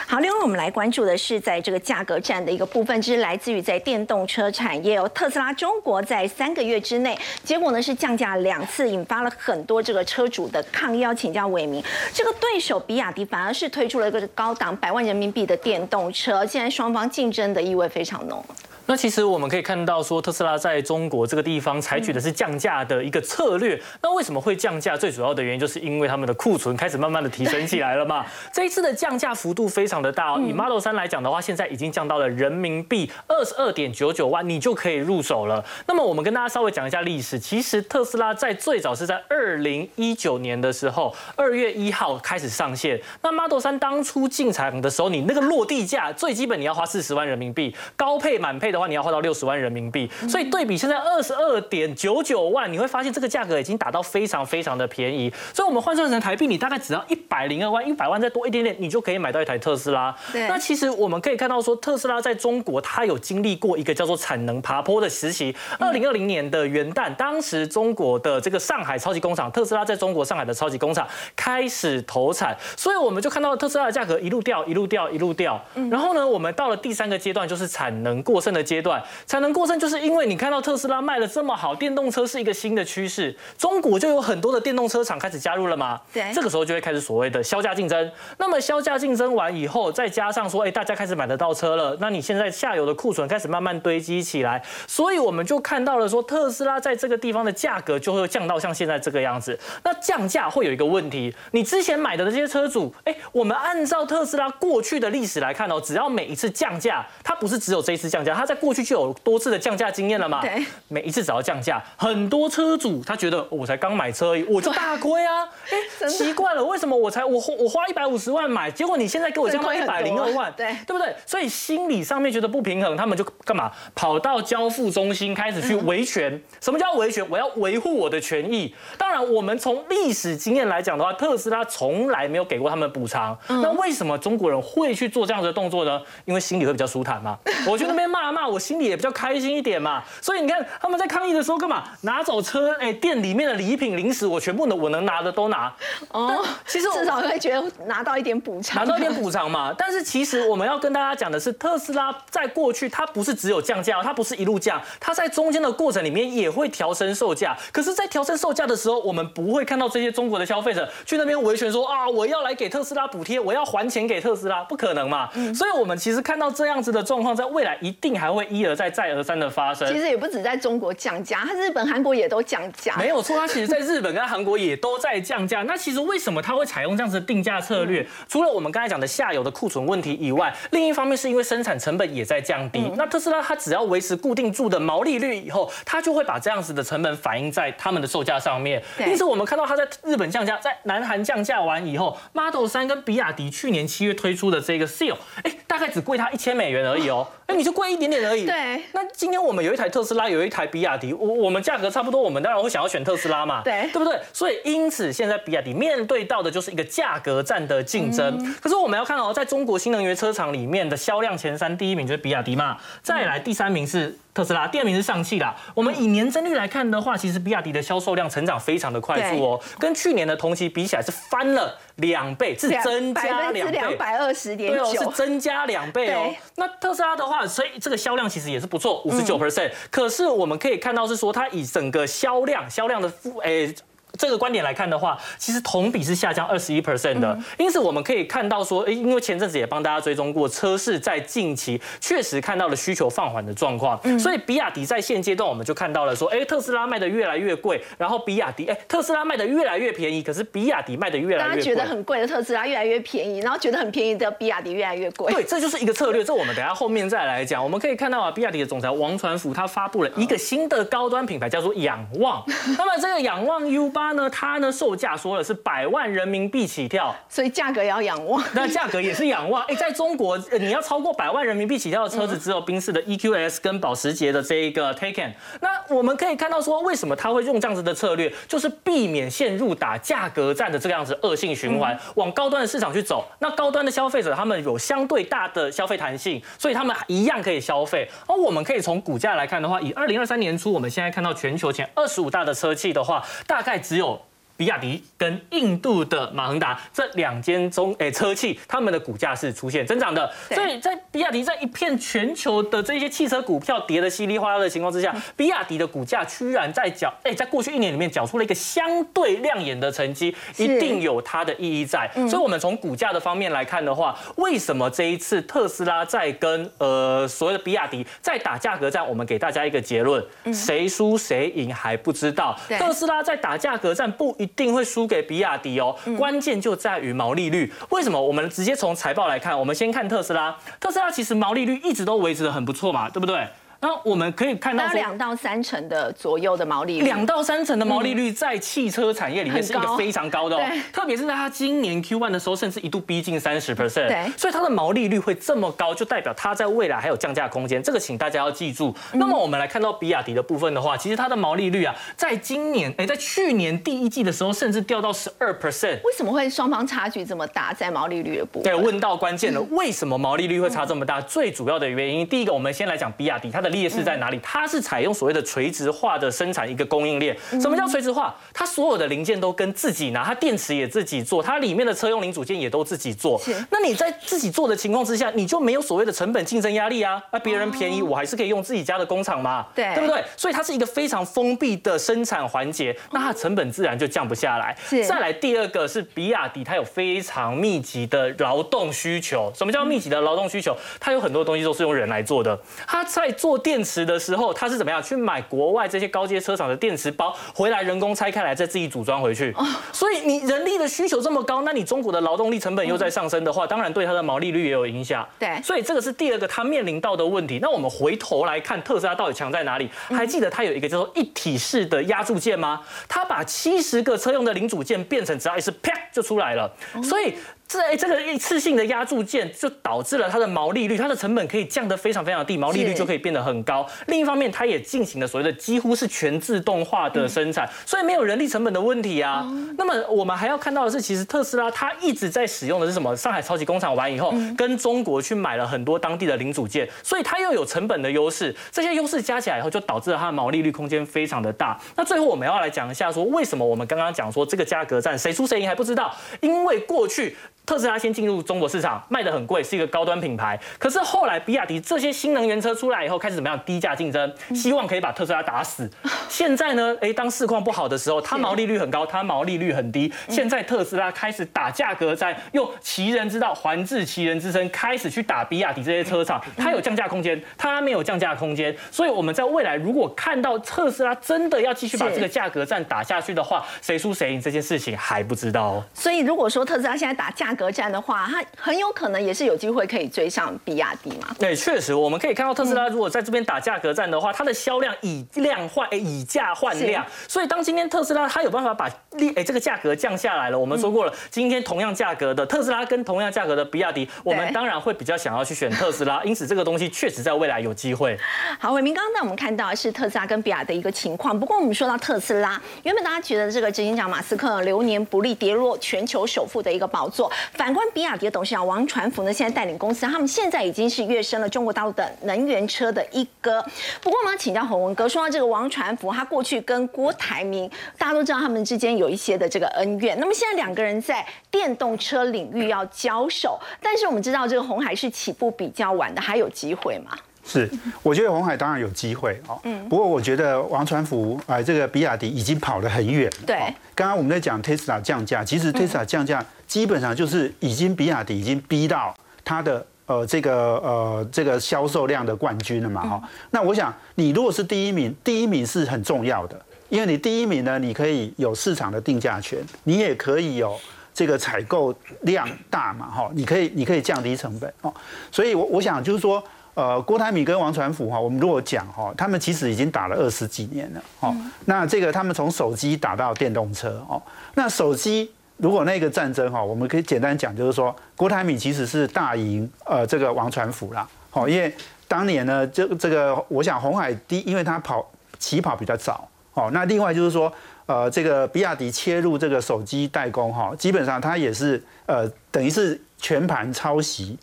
[0.05, 10.99] 好，另外我们来关注的是在这个价格战的一个部分，这是来自于在电动车产业，哦特斯拉中国在三个月之内，结果呢是降价两次，引发了很多这个车主的抗议。
[10.99, 11.81] 要请教伟明，
[12.13, 18.43] 这个对手比亚迪反而是推出了一个高档百万人民币的电动车，现在双方竞争的意味非常浓。
[18.89, 23.79] 那其实我们可以看到，说特斯拉在中国这个地方采取的是降价的一个策略。
[24.01, 24.97] 那为什么会降价？
[24.97, 28.25] 最主要的原因就是因为他们的库存开始慢慢的提升起来了嘛。
[28.51, 30.41] 这一次的降价幅度非常的大哦。
[30.43, 35.63] 以 Model 3来讲的话，现在已经降到了人民币二十二点九九万，你就可以入手了。
[35.85, 37.37] 那么我们跟大家稍微讲一下历史。
[37.37, 42.99] 其实特斯拉在最早是在二零一九年的时候，二月一号开始上线。
[43.21, 48.78] 那 Model 3当初进场的时候，你那个落地价最基本你要花四十万人民币，高配满配的。
[48.79, 55.31] 话你要花到六十万人民币，所以对比现在二十二点九九万，你会发现这个价格已经达到非常非常的便宜。
[55.53, 60.15] 所以我们换算成台币，你大概只要一百零二万，一百万再多一点点，你就可以买到一台特斯拉。
[60.33, 65.53] 那其实我们可以看到说，特斯拉在中国它有经历过一个叫做产能爬坡的时期。
[65.77, 75.59] 二零二零年的元旦，当时中国的这个上海超级工厂，特斯拉在中国上海的超级工厂开始投产，所以我们就看到特斯拉的价格一路掉，一路掉，一路掉。
[75.91, 78.63] 然后呢，我们到了第三个阶段，就是产能过剩的。
[78.69, 85.99] 阶段才能过剩，就是因为你看到特斯拉卖的这么好，电动车是一个新的趋势，中国就有很多的电动车厂开始加入了嘛。
[86.13, 88.11] 对，这个时候就会开始所谓的销价竞争。
[88.37, 99.57] 那么销价竞争完以后，再加上说，哎，大家开始买得到车了，那你现在下游的库存开始慢慢堆积起来，所以我们就看到了说，特斯拉在这个地方的价格就会降到像现在这个样子。
[99.83, 110.41] 那降价会有一个问题，你之前买的这些车主，哎，我们按照特斯拉过去的历史来看哦，只要每一次降价，它不是只有这一次降价，它在过去就有多次的降价经验了嘛？
[110.41, 115.47] 对，每一次只要降价，很多车主他觉得我才刚买车，我就大亏啊！
[115.71, 120.51] 哎，奇怪了，为什么我才我我花一百五十万买，结果你现在给我降到一百零二万？
[120.55, 121.15] 对，对不对？
[121.25, 123.71] 所以心理上面觉得不平衡，他们就干嘛？
[123.95, 126.41] 跑到交付中心开始去维权。
[126.59, 127.25] 什么叫维权？
[127.29, 128.73] 我要维护我的权益。
[128.97, 133.37] 当然，我们从历史经验来讲的话，特斯拉从来没有给过他们补偿。
[133.47, 136.01] 那为什么中国人会去做这样的动作呢？
[136.25, 137.37] 因为心里会比较舒坦嘛。
[137.67, 138.89] 我去那边骂骂，我心里。
[138.89, 141.83] 也比较开心一点嘛，所以你看他们在抗议的时候干嘛？
[142.01, 145.71] 拿走车，哎，店里面的礼品、零食，我全部能我能拿的都拿。
[146.09, 149.71] 哦，其实至少会觉得拿到一点补偿，拿到一点补偿嘛。
[149.77, 157.55] 但是其实我们要跟大家讲的是，特斯拉在过去它不是只有降价，它不是一路降，它在中间的过程里面也会调升售价。
[157.71, 165.29] 可是，在调升售价的时候，我们不会看到这些中国的消费者去那边维权说啊，我要来给特斯拉补贴，我要还钱给特斯拉，不可能嘛。
[165.53, 168.28] 所以，我们其实看到这样子的状况，在未来一定还。
[168.29, 169.91] 还会一而再再而三的发生。
[169.91, 172.95] 其实也不止在中国降价，它日本、韩国也都降价。
[172.95, 175.63] 没有错，它其实在日本跟韩国也都在降价。
[175.63, 178.05] 那其实为什么它会采用这样子的定价策略？
[178.27, 182.91] 除了我们刚才讲的下游的库存问题以外，另一方面是因为生产成本也在降低。
[182.95, 188.81] 那特斯拉它只要维持固定住的毛利率以后，它就会把这样子的成本反映在他们的售价上面。
[188.99, 198.45] 因此我们看到它在日本降价，在南韩降价完以后，Model 三跟比亚迪去年七月推出的这个 Seal，哎，大概只贵它一千美元而已哦，哎，你就贵一点点而已。
[198.45, 198.81] 对。
[198.93, 203.61] 那今天我们有一台特斯拉，有一台比亚迪，我我们价格差不多，我们当然会想要选特斯拉嘛。
[203.63, 203.89] 对。
[203.91, 204.19] 对不对？
[204.33, 208.55] 所以因此现在比亚迪面对到的就是一个价格战的竞争。
[208.61, 214.17] 可是我们要看哦，在中国新能源车厂里面的销量前三，第一名就是比亚迪嘛，再来第三名是。
[214.39, 215.53] 特斯拉第二名是上汽啦。
[215.75, 226.33] 我们以年增率来看的话，其实比亚迪的销售量成长非常的快速哦，跟去年的同期比起来是翻了两倍，是增加两倍，两百二十点九，是增加两倍哦。
[226.55, 229.69] 那特斯拉的话，所以这个销量其实也是不错，五十九 percent。
[229.91, 233.75] 可是我们可以看到是说，它以整个销量销量的负诶。
[234.19, 251.55] 这个观点来看的话，其实同比是下降二十一 percent 的，因此我们可以看到说，哎，因为前阵子也帮大家追踪过，车市在近期确实看到了需求放缓的状况，所以比亚迪在现阶段我们就看到了说，哎，特斯拉卖的越来越贵，然后比亚迪，哎，特斯拉卖的越来越便宜，可是比亚迪卖的越来越贵。
[251.55, 255.33] 大家觉得很贵的特斯拉越来越便宜，然后觉得很便宜的比亚迪越来越贵。
[255.33, 257.63] 对，这就是一个策略，这我们等下后面再来讲。
[257.63, 262.43] 我们可以看到啊，比亚迪的总裁王传福他发布了一个新的高端品牌，叫做仰望。
[262.77, 264.71] 那么这个仰望 U 八呢，它呢？
[264.71, 268.41] 售价说了是百万人民币起跳，所以价格也要仰望。
[268.53, 269.61] 那价格也是仰望。
[269.63, 275.31] 哎，在中国，你要超过百万人民币起跳的车子，只有宾士的 EQS 跟保时捷的这一个 Taycan。
[275.59, 283.27] 那我们可以看到说，为什么他会用这样子的策略，就是避免陷入打价格战的这个样子恶性循环，往高端的市场去走。
[283.39, 288.07] 那高端的消费者他们有相对大的消费弹性，所以他们一样可以消费。
[288.27, 294.28] 而我们可以从股价来看的话，以二零二三年初，我们现在看到全球前二十五大的车企的话，大概只有。
[294.59, 312.11] 比亚迪跟印度的马恒达这两间中诶车企，他们的股价是出现增长的，所以在比亚迪在一片全球的这些汽车股票跌的稀里哗啦的情况之下，比亚迪的股价居然在缴诶，在过去一年里面缴出了一个相对亮眼的成绩，一定有它的意义在。
[312.27, 319.07] 所以，我们从股价的方面来看的话，为什么这一次特斯拉在跟呃所谓的比亚迪在打价格战？
[319.07, 320.21] 我们给大家一个结论：
[320.53, 322.59] 谁输谁赢还不知道。
[322.77, 324.48] 特斯拉在打价格战不一。
[324.55, 327.71] 定会输给比亚迪哦，关键就在于毛利率。
[327.89, 328.19] 为什么？
[328.21, 330.55] 我们直接从财报来看，我们先看特斯拉。
[330.79, 333.47] 特斯拉其实毛利率一直都维持的很不错嘛，对不对？
[333.81, 340.61] 那我们可以看到，两到三成的左右的毛利率，两到三成的毛利率在汽车产业里面是一个非常高的哦。
[340.91, 344.07] 特别是在它今年 Q1 的时候，甚至一度逼近三十 percent。
[344.09, 347.81] 对，所以它的毛利率会这么高，就代表它在未来还有降价空间。
[347.81, 348.93] 这个请大家要记住。
[349.13, 356.01] 那么我们来看到比亚迪的部分的话，其实它的毛利率啊，在今年哎，在去年第一季的时候，甚至掉到十二 percent。
[356.03, 357.73] 为什么会双方差距这么大？
[357.73, 358.63] 在毛利率的部分？
[358.63, 359.61] 对，问到关键了。
[359.71, 361.21] 为什么毛利率会差这么大？
[361.21, 364.39] 最主要的原因，第一个，我们先来讲比亚迪，它的劣势在哪里？
[364.43, 367.35] 它是采用所谓的垂直化的生产一个供应链。
[367.59, 368.35] 什么叫垂直化？
[368.53, 373.39] 它所有的零件都跟自己拿，它电池也自己做，它里面的车用零组件也都自己做。
[373.69, 377.21] 那你在自己做的情况之下，你就没有所谓的成本竞争压力啊？
[377.31, 379.65] 那别人便宜，我还是可以用自己家的工厂嘛？
[379.75, 380.23] 对，对不对？
[380.35, 384.75] 所以它是一个非常封闭的生产环节，那它成本自然就降不下来。
[385.07, 389.51] 再来第二个是比亚迪，它有非常密集的劳动需求。
[389.55, 390.75] 什么叫密集的劳动需求？
[390.99, 392.57] 它有很多东西都是用人来做的。
[392.87, 394.39] 它在做电池的时候。
[394.39, 399.53] 后他是怎么样去买国外这些高阶车厂的电池包回来，人工拆开来再自己组装回去？
[399.91, 405.27] 所以你人力的需求这么高，那你中国的劳动力成本又在上升的话，当然对它的毛利率也有影响。
[405.37, 407.59] 对，所以这个是第二个它面临到的问题。
[407.61, 409.89] 那我们回头来看特斯拉到底强在哪里？
[410.07, 412.81] 还记得它有一个叫做一体式的压铸件吗？
[413.09, 416.71] 它把七十个车用的零组件变成只要一次啪就出来了，
[417.03, 417.35] 所以。
[417.69, 423.87] 这这个一次性的压铸件就导致了它的毛利率，它的成本可以降得非常非常低，毛利率就可以变得很高。
[424.07, 429.47] 另一方面，它也进行了所谓的几乎是全自动化的生产，所以没有人力成本的问题啊。
[429.77, 433.15] 那么我们还要看到的是，其实特斯拉它一直在使用的是什么？
[433.15, 438.55] 上海超级工厂完以后，跟中国去买了很多当地的零组件，所以它又有成本的优势。
[438.71, 441.79] 这些优势加起来以后，就导致了它的毛利率空间非常的大。
[441.95, 446.11] 那最后我们要来讲一下，说为什么我们刚刚讲说这个价格战谁输谁赢还不知道？
[446.41, 447.37] 因为过去。
[447.69, 450.59] 特斯拉先进入中国市场，卖的很贵，是一个高端品牌。
[450.79, 455.87] 可是后来比亚迪这些新能源车出来以后，开始怎么样低价竞争，希望可以把特斯拉打死。
[456.27, 460.11] 现在呢，哎，当市况不好的时候，它毛利率很高，它毛利率很低。
[460.27, 466.43] 现在特斯拉开始打价格战，用其人之道还治其人之身，开始去打比亚迪这些车厂。
[466.57, 468.75] 它有降价空间，它没有降价空间。
[468.89, 475.83] 所以我们在未来如果看到特斯拉真的要继续把这个价格战打下去的话，谁输谁赢这件事情还不知道哦。
[475.93, 481.35] 所以如果说特斯拉现在打价格战的话，它很有可能也是有机会可以追上比亚迪嘛？
[481.37, 487.05] 对，确实我们可以看到特斯拉如果在这边打价格战的话，它的销量以量换以价换量。
[487.27, 496.23] 所以当今天特斯拉它有办法把利哎这个价格降下来了，我们说过了，今天同样价格的特斯拉跟同样价格的比亚迪，我们当然会比较想要去选特斯拉。
[496.23, 498.17] 因此这个东西确实在未来有机会。
[498.57, 501.37] 好，伟明刚刚在我们看到是特斯拉跟比亚迪一个情况。
[501.37, 507.31] 不过我们说到特斯拉，原本大家觉得这个执行长马斯克流年不利，跌落全球首富的一个宝座。
[507.53, 513.63] 反观比亚迪的董事长王传福呢，现在带领公司，他们现在已经是跃升了中国大陆的能源车的一哥。
[514.01, 520.17] 不过我们要请教洪文哥，说到这个王传福，他过去跟郭台铭，大家都知道他们之间有一些的这个恩怨。
[520.19, 527.17] 那么现在两个人在电动车领域要交手，但是我们知道这个红海是起步比较晚的，还有机会吗？
[527.49, 527.67] 是，
[528.03, 529.59] 我觉得红海当然有机会哦。
[529.63, 529.89] 嗯。
[529.89, 533.37] 不过我觉得王传福啊，这个比亚迪已经跑得很远了。
[533.47, 533.57] 对。
[533.95, 543.21] 刚刚我们在讲 Tesla 降价，其实 Tesla 降价基本上就是已经比亚迪已经逼到它的呃这个呃这个销售量的冠军了嘛哈。
[543.49, 550.79] 那我想你如果是第一名，第一名是很重要的，因为你第一名呢，你可以有市场的定价权，你也可以有
[551.15, 554.93] 这个采购量大嘛哈，你可以你可以降低成本哦。
[555.31, 556.43] 所以我我想就是说。
[556.79, 561.35] 呃，郭台铭跟王传福哈，我们如果讲哈，他们其实已经打了二十几年了哦。
[561.65, 564.21] 那这个他们从手机打到电动车哦，
[564.55, 571.05] 那手机如果那个战争哈，我们可以简单讲，就是说郭台铭其实是大赢呃这个王传福啦。
[571.33, 571.75] 哦，因为
[572.07, 575.05] 当年呢，这这个我想红海第，因为他跑
[575.37, 576.69] 起跑比较早哦。
[576.71, 577.51] 那另外就是说，
[577.87, 584.39] 呃，这个比亚迪切入这个手机代工哈，基本上它也是呃等于是全盘抄袭。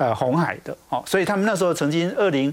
[0.00, 2.52] 呃，红海的哦，所以他们那时候曾经二零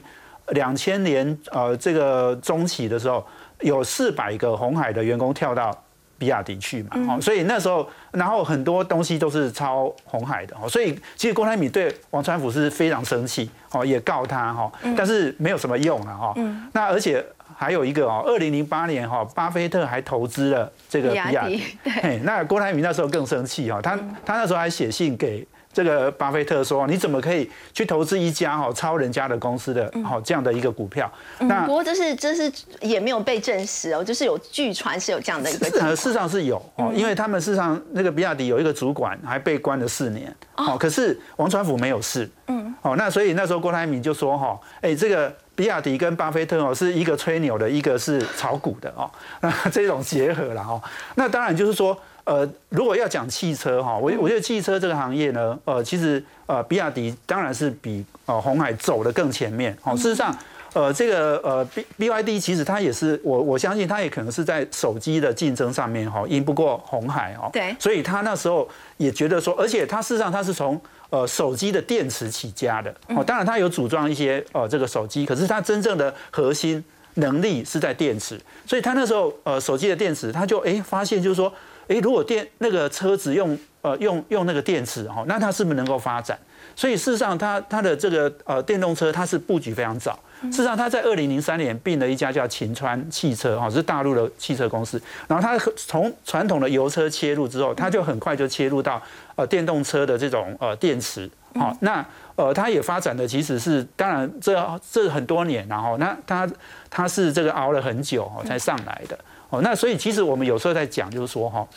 [0.50, 3.26] 两千年呃这个中期的时候，
[3.62, 5.74] 有四百个红海的员工跳到
[6.18, 16.34] 比亚迪去嘛，哦，所以那时候然后很多东西都是抄红海的哦，所以其实郭台铭对王传福是非常生气哦，也告他哈，但是没有什么用了哈。
[16.74, 21.64] 那而且还有一个哦，二零零八年哈，巴菲特还投资了这个比亚迪，
[22.02, 25.48] 对，那郭台铭那时候更生气哈，他他那时候还写信给。
[25.78, 31.08] 这个巴菲特说：“你怎么可以去投资一家哈抄人家的公司的好这样的一个股票？”
[31.42, 35.96] 那不过这是这是也没有被证实哦，就是有据传是有这样的一个。
[35.96, 42.28] 事实上是有哦，因为他们事实上那个比亚迪有一个主管还被关了四年哦，可是王传福没有事。
[42.48, 49.08] 嗯，哦，那所以那时候郭台铭就说：“哈，哎，这个比亚迪跟巴菲特哦是一个吹牛的，一个是炒股的哦，
[49.42, 50.82] 那 这种结合了哦，
[51.13, 51.96] 那当然就是说。”
[52.28, 59.74] 呃，如果要讲汽车哈，我我觉得汽车这个行业呢，呃，其实呃，比亚迪当然是比呃红海走的更前面。
[59.82, 60.38] 好，事实上，
[60.74, 67.50] 呃，这个呃 B B Y D 其实它也是我我相信它也可能是在手机的竞争上面哈，赢不过红海哦。
[67.54, 67.74] 对。
[67.80, 70.78] 所以它那时候也觉得说，而且它事实上它是从
[71.10, 72.94] 呃手机的电池起家的。
[73.16, 78.38] 哦，当然它有组装一些呃这个手机，可是它真正的核心能力是在电池。
[78.66, 81.50] 所以它那时候呃手机的电池，它就哎发现就是说。
[81.88, 86.38] 诶，如果电那个车子用呃用用那个电池哈，那它是不是能够发展？
[86.76, 90.19] 所以事实上，它它的这个呃电动车它是布局非常早。
[90.43, 95.02] 事实上，它在二零零三年并了一家叫秦川汽车哈，是大陆的汽车公司。
[95.28, 99.02] 然后它从传统的油车切入之后，它就很快就切入到
[99.36, 101.28] 呃电动车的这种呃电池。
[101.56, 106.47] 好，那呃它也发展的其实是当然这这很多年，然后那它
[106.91, 109.17] 它是这个熬了很久才上来的。
[109.50, 111.68] 哦，那所以其实我们有时候在讲，就是说哈，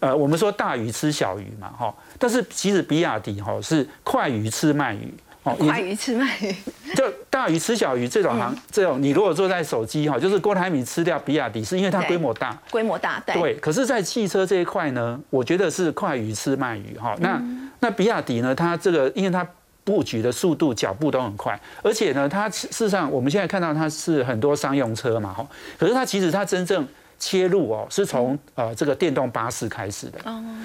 [0.00, 5.12] 呃，我们说大鱼吃小鱼嘛，哈，但是其实比亚迪哈是快鱼吃慢鱼，
[5.42, 6.54] 哦，快鱼吃慢鱼，
[6.94, 13.54] 就大鱼吃小鱼这种行，这种你如果坐在手机哈，就是郭台铭吃掉比亚迪，是因为它规模大，规模大，对，对。
[13.56, 17.16] 可是，在汽车这一块呢，我觉得是快鱼吃慢鱼哈。
[17.20, 17.42] 那
[17.80, 19.46] 那比亚迪呢，它这个因为它
[19.84, 25.46] 布局的速度、脚步都很快，而且呢，它事实上我们现在看到它是很多商用车嘛，哈，
[25.78, 26.86] 可是它其实它真正
[27.18, 30.18] 切入哦，是从呃这个电动巴士开始的。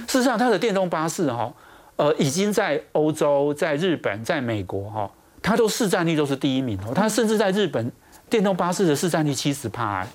[0.08, 1.52] 事实上，它的电动巴士哈，
[1.96, 5.10] 呃，已经在欧洲、在日本、在美国哈，
[5.42, 6.92] 它都市占率都是第一名哦。
[6.94, 7.92] 它甚至在日本
[8.30, 10.06] 电动巴士的市占率七十趴。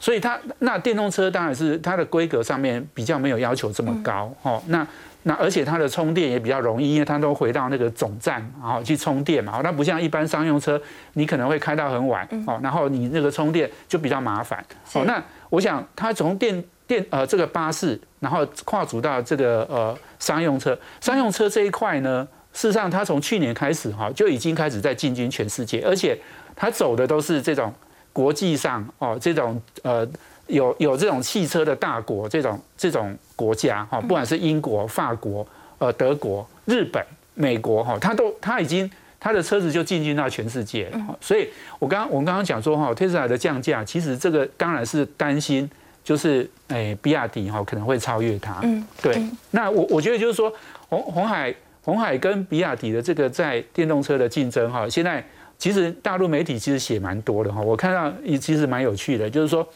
[0.00, 4.62] 所以它那电动车当然是它的规格上面比较没有要求这么高哦。
[4.66, 4.86] 那
[5.26, 9.60] 那而且它的充电也比较容易，因为它都回到那个总站然后去充电嘛。
[9.64, 10.80] 那不像一般商用车，
[11.14, 15.04] 你可能会开到很晚哦，然后你那个充电就比较麻烦哦。
[15.06, 26.18] 那我想它从电电呃这个巴士，然后跨足到这个呃商用车，商用车这一块呢，事实上它从去年开始哈就已经开始在进军全世界，而且
[26.54, 27.72] 它走的都是这种
[28.12, 30.06] 国际上哦这种呃。
[30.46, 35.46] 有有这种汽车的大国，这种这种国家哈，不管是英国、法国、
[35.78, 41.18] 呃德国、日本、美国哈，它都它已经它的车子就进军到全世界了。
[41.20, 45.68] 所以，我刚我们刚刚讲说哈，特斯拉的降价，其实这个当然是担心，
[46.04, 48.60] 就是诶，比亚迪哈可能会超越它。
[48.62, 49.22] 嗯，对。
[49.50, 50.52] 那我我觉得就是说，
[50.90, 55.24] 红红海红海跟比亚迪的这个在电动车的竞争哈，现在
[55.58, 59.66] 其实大陆媒体其实写蛮多的哈，我看到也其实蛮有趣的，就是说。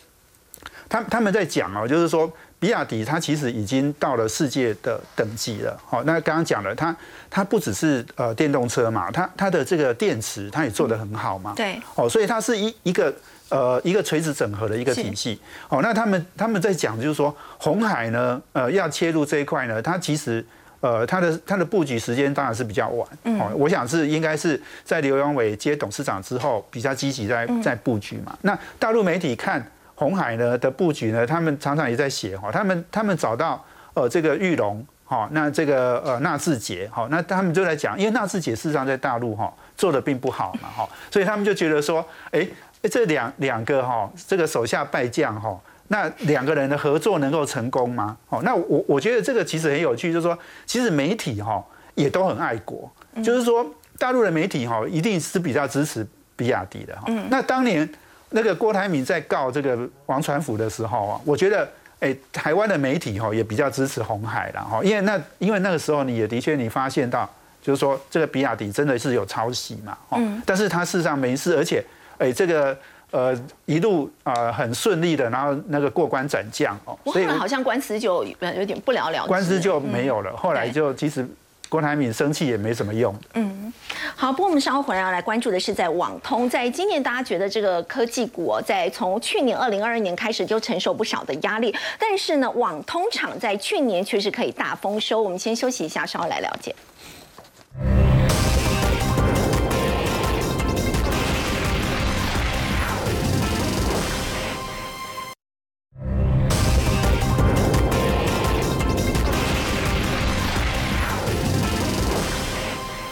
[0.89, 5.79] 他他们在讲哦，就是说，比亚迪它其实已经到了世界的等级了。
[5.85, 6.97] 好，那刚刚讲了，它
[7.29, 11.53] 它不只是呃电动车嘛，它它的这个电池它也做得很好嘛。
[11.55, 11.79] 对。
[11.95, 13.15] 哦，所以它是一一个
[13.51, 15.39] 呃一个垂直整合的一个体系。
[15.69, 20.45] 哦，那他们他们在讲就是说，红海呢，呃，要切入这一块呢，它其实
[20.81, 23.07] 呃它的它的布局时间当然是比较晚。
[23.25, 23.39] 嗯。
[23.39, 28.37] 哦，我想是应该是在刘阳伟接董事长之后比较积极在在布局嘛。
[28.41, 29.63] 那大陆媒体看。
[29.99, 33.61] 红海呢的布局呢，他们常常也在写哈，他们他们找到
[33.95, 42.47] 呃这个玉龙哈，那这个呃纳智捷哈，那他们就在讲，因为纳智捷事实上在大陆哈做的并不好嘛哈，所以他们就觉得说，哎，
[42.89, 48.17] 这两两个哈这个手下败将哈，那两个人的合作能够成功吗？
[48.29, 51.61] 哦，那我我觉得这个其实很有趣，就是说，其实媒体哈
[51.97, 52.89] 也都很爱国，
[53.25, 53.67] 就是说
[53.99, 57.91] 大陆的媒体哈一定是比较支持比亚迪的哈，那当年。
[58.31, 61.69] 那个郭台铭在告这个王传福的时候啊，我觉得，
[62.01, 67.29] 哎，台湾的媒体哈也比较支持红海了哈，因为那因为那个时候你也的确你发现到，
[67.63, 71.85] 就是说这个比亚迪真的是有抄袭嘛，嗯，但是他事实上没事，而且，
[72.19, 72.77] 哎，这个
[73.11, 81.27] 呃一路啊很顺利的，然后那个过关斩将哦，所以好像官司就有点不了了之，官司就没有了，后来就其实。
[81.69, 83.15] 郭台铭生气也没什么用。
[83.35, 83.73] 嗯，
[84.17, 95.21] 好，不过我们稍后回来要来关注的是，在网通，在今年大家觉得这个科技股在从去年二零二二年开始就承受不少的压力，但是呢，网通厂在去年确实可以大丰收。
[95.21, 96.75] 我们先休息一下，稍后来了解。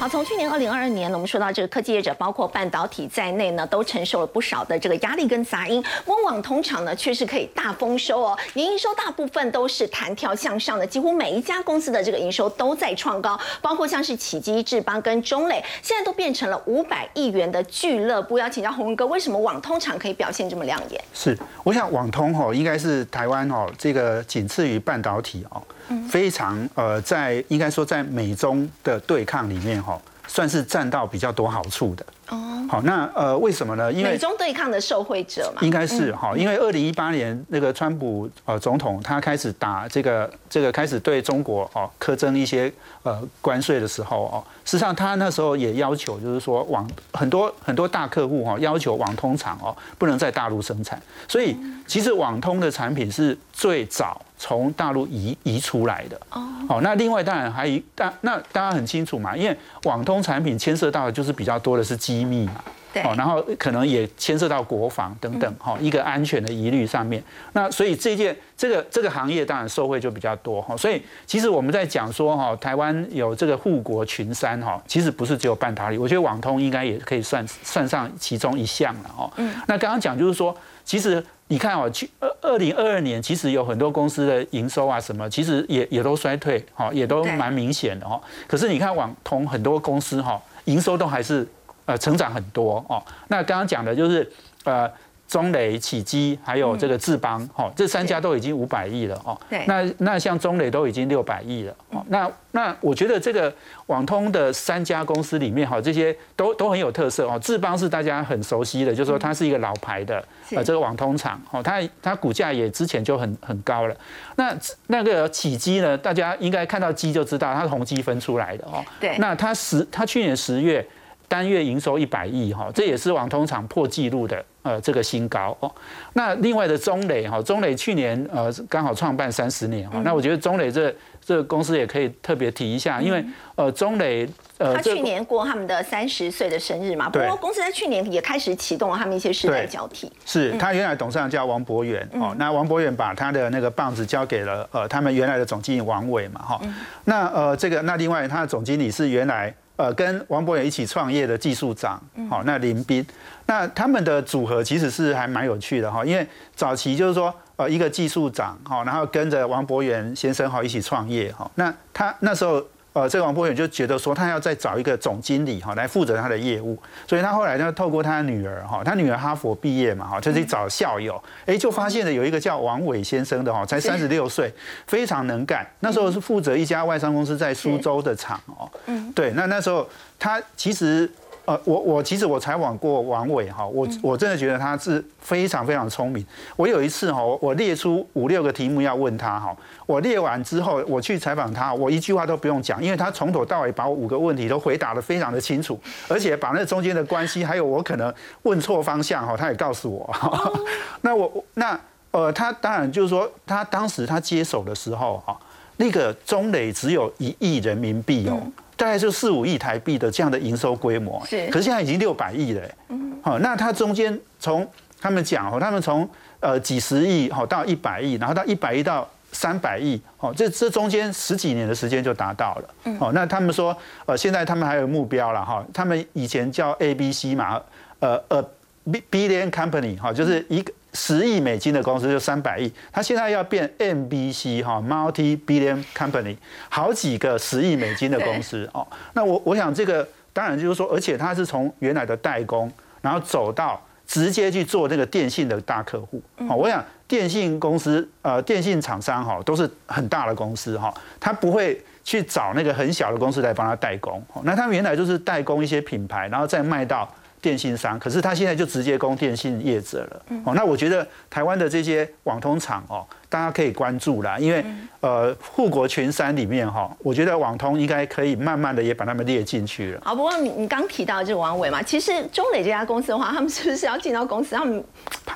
[0.09, 5.83] 从去年二零二二年呢，我们说到这个科技业者，包括半导体在内呢，都承受了不少的这个压力跟杂音。
[6.07, 18.39] 温网通厂呢，却是可以大丰收哦，年营收大部分都是弹跳向上的，几乎每一家公司的这个营收都在创高，包括像是启基、智邦跟中磊，现在都变成了五百亿元的俱乐部。
[18.39, 21.03] 要请教洪文哥，为什么网通厂可以表现这么亮眼？
[21.13, 25.63] 是，我想网通哦，应该是台湾哦，这个仅次于半导体哦。
[26.11, 29.96] 非常呃，在应该说在美中的对抗里面哈，
[30.27, 32.05] 算是占到比较多好处的。
[32.29, 33.93] 哦，好，那呃，为什么呢？
[33.93, 42.73] 因为美中对抗的受惠者嘛，应该是哈，因为二零一八年那个川普呃总统他开始打这个这个开始对中国哦苛征一些
[43.05, 51.57] 呃关税的时候哦，实际上他那时候也要求就是说网很多很多大客户哈要求网通厂哦不能在大陆生产，所以
[51.87, 56.21] 其实网通的产品是最早从大陆移移出来的。
[56.31, 62.16] 哦，好，那另外当然还一大那大家很清楚嘛，因为网通产品牵涉到的就是比较多的是机。
[62.17, 67.23] 机密嘛，对，然后可能也牵涉到国防等等，哈，一个安全的疑虑上面。
[67.53, 70.75] 那所以这件这个这个行业当然受惠就比较多，哈。
[70.77, 79.31] 所以其实我们在讲说，哈，台湾有这个护国群山，哈，其实不是只有半导体，我觉得网通应该也可以算算上其中一项了，哦。
[79.37, 79.55] 嗯。
[79.67, 88.19] 那刚刚讲就是说，其实你看哦，去二二零二二年，其实有很多公司的营收啊什么，其实也也都衰退，哈，也都蛮明显的，哈。
[88.47, 91.47] 可是你看网通很多公司，哈，营收都还是。
[91.87, 93.03] 呃，成长很多哦。
[93.29, 94.31] 那刚刚讲的就是，
[94.65, 94.91] 呃，
[95.29, 99.41] 中磊、启基还有这个智邦，哦，这三家都已经五百亿了哦。
[99.49, 99.65] 对。
[99.67, 102.05] 那那像中磊都已经六百亿了哦。
[102.09, 103.53] 那那我觉得这个
[103.87, 107.39] 网通的三家公司里面，哈，这些都都很有特色哦。
[107.41, 111.63] 智邦是大家很熟悉的，就是说它是一个老牌的呃这个网通厂哦。
[111.63, 113.97] 它它股价也之前就很很高了。
[114.37, 114.57] 那
[114.87, 118.85] 那个启基呢，大家应该看到基就知道它是宏基分出来的哦。
[119.01, 119.17] 对。
[119.19, 120.85] 那它十它去年十月。
[121.29, 125.71] 单月营收一百亿哈，这也是网通厂破纪录的呃这个新高哦。
[126.13, 133.25] 那另外的中磊哈，中磊去年呃刚好创办三十年哈，那我觉得中磊这这个公司也可以特别提一下，因为
[133.57, 140.11] 呃中磊呃他去年过他们的三十岁的生日嘛，不过公司在去年也开始启动了他们一些世代交替。
[140.25, 146.61] 是他原来董事长叫王博远哦，那王博远把他的那个棒子交给了呃他们原来的总经理王伟嘛哈，
[147.05, 149.53] 那呃这个那另外他的总经理是原来。
[149.77, 153.07] 呃，跟王博远一起创业的技术长，好，那林斌，
[153.47, 162.65] 那他们的组合其实是还蛮有趣的哈，因为早期就是说，呃，一个技术长，好，然后跟着王博远先生好一起创业，哈，那他那时候。
[162.97, 174.51] 呃，这个王博远就觉得说，他要再找一个总经理哈来负责他的业务，所以他后来呢，透过他女儿哈，他女儿哈佛毕业嘛哈，就去找校友，哎，就发现了有一个叫王伟先生的哈，才三十六岁，
[174.87, 179.87] 非常能干，那时候是负责一家外商公司在苏州的厂哦，嗯，对，那那时候
[180.19, 181.07] 他其实。
[181.47, 186.27] 呃，我我其实我采访过王伟哈，我我真的觉得他是非常非常聪明。
[186.57, 195.79] 我有一次哈，我列出五六个题目要问他哈，我列完之后我去采访他，我一句话都不用讲，因为他从头到尾把我五个问题都回答的非常的清楚，
[196.09, 200.13] 而且把那中间的关系还有我可能问错方向哈，他也告诉我。
[201.03, 201.79] 那我那
[202.11, 205.39] 呃，他当然就是说，他当时他接手的时候哈，
[205.77, 208.41] 那个中磊只有一亿人民币哦。
[208.77, 214.69] 大概就四五亿台币的这样的营收规模，是，可是现在已经六百亿了，嗯，好，那它中间从
[215.01, 216.09] 他们讲哦，他们从
[216.41, 227.61] 呃几十亿好到一百亿，然后到一百亿到三百亿，哦，这这中间十几年的时间就达到了，嗯，哦，那他们说呃现在他们还有目标了哈，他们以前叫 A B C 嘛，
[228.01, 228.43] 呃呃
[228.85, 230.73] B Billion Company 哈，就是一个。
[230.97, 236.39] 十亿美金的公司就三百亿，它现在要变 MBC 哈，Multi Billion Company，
[236.71, 238.87] 好几个十亿美金的公司哦。
[239.13, 242.73] 那我我想这个当然就是说，而且它是从原来的代工，
[243.03, 246.23] 然后走到直接去做那个电信的大客户。
[246.49, 254.25] 哦，我想电信公司呃，电信厂商哈都是很大的公司哈，他不会去找那个很小的公司来帮他代工。
[254.45, 257.07] 那他们原来就是代工一些品牌，然后再卖到。
[257.47, 260.23] 电信商，可是他现在就直接供电信业者了。
[260.45, 263.07] 哦，那我觉得台湾的这些网通厂哦。
[263.29, 264.65] 大家可以关注啦，因为
[265.01, 270.01] 呃护国群山里面哈，我觉得网通应该可以慢慢的也把他们列进去了。
[270.05, 274.83] 好，不过你你刚提到这个王伟嘛，其实中磊这家公司的话，他们是不是要进到公司，他们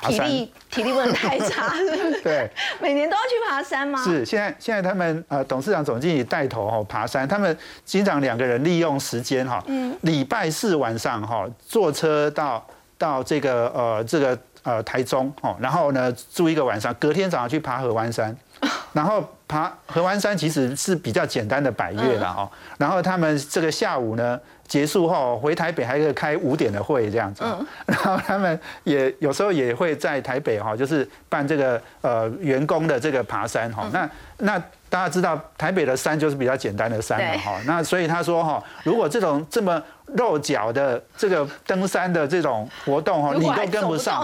[0.03, 1.73] 体力体力不能太差，
[2.23, 4.03] 对，每年都要去爬山吗？
[4.03, 9.61] 是，现在现在他们呃董事长总经理带头哈爬山，他们经常两个人利用时间哈，
[10.01, 12.65] 礼拜四晚上哈坐车到
[12.97, 14.37] 到这个呃这个。
[14.63, 18.35] 呃，台中哦，然后呢住一个晚上，隔天早上去爬合湾山，
[18.93, 27.43] 然后爬合湾山其实是比较简单的百越了哦，然后他们这个下午呢结束后回台北还可以开五点的会这样子，
[27.87, 34.63] 然后他们也有时候也会在台北哈，就是办这个呃员工的这个爬山哈，那那。
[34.91, 44.21] 大家知道台北的山就是比较简单的山了，哈，那所以他说哈，如果这种这么肉脚的这个登山的这种活动哈，你都跟不上，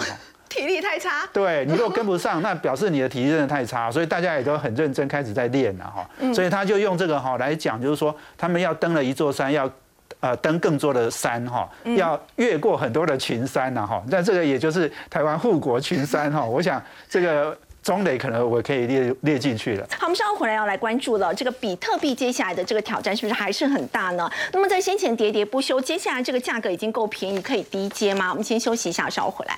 [0.50, 9.72] 体力太差，对你如果跟不 上，那表示你的体力真的太差，所以大家也都很认真开始在练了哈，所以他就用这个哈来讲，就是说他们要登了一座山，要
[10.20, 17.58] 呃登更多的山哈，要越过很多的群山呐哈，那这个也就是台湾护国群山哈，我想这个。
[17.88, 19.88] 中磊可能我可以列列进去了。
[19.98, 24.30] 好，我们稍后回来要来关注了，这个比特币接下来的这个挑战是不是还是很大呢？
[24.52, 28.30] 那么在先前喋喋不休，接下来这个价格已经够便宜，可以低接吗？
[28.30, 29.58] 我们先休息一下，稍后回来。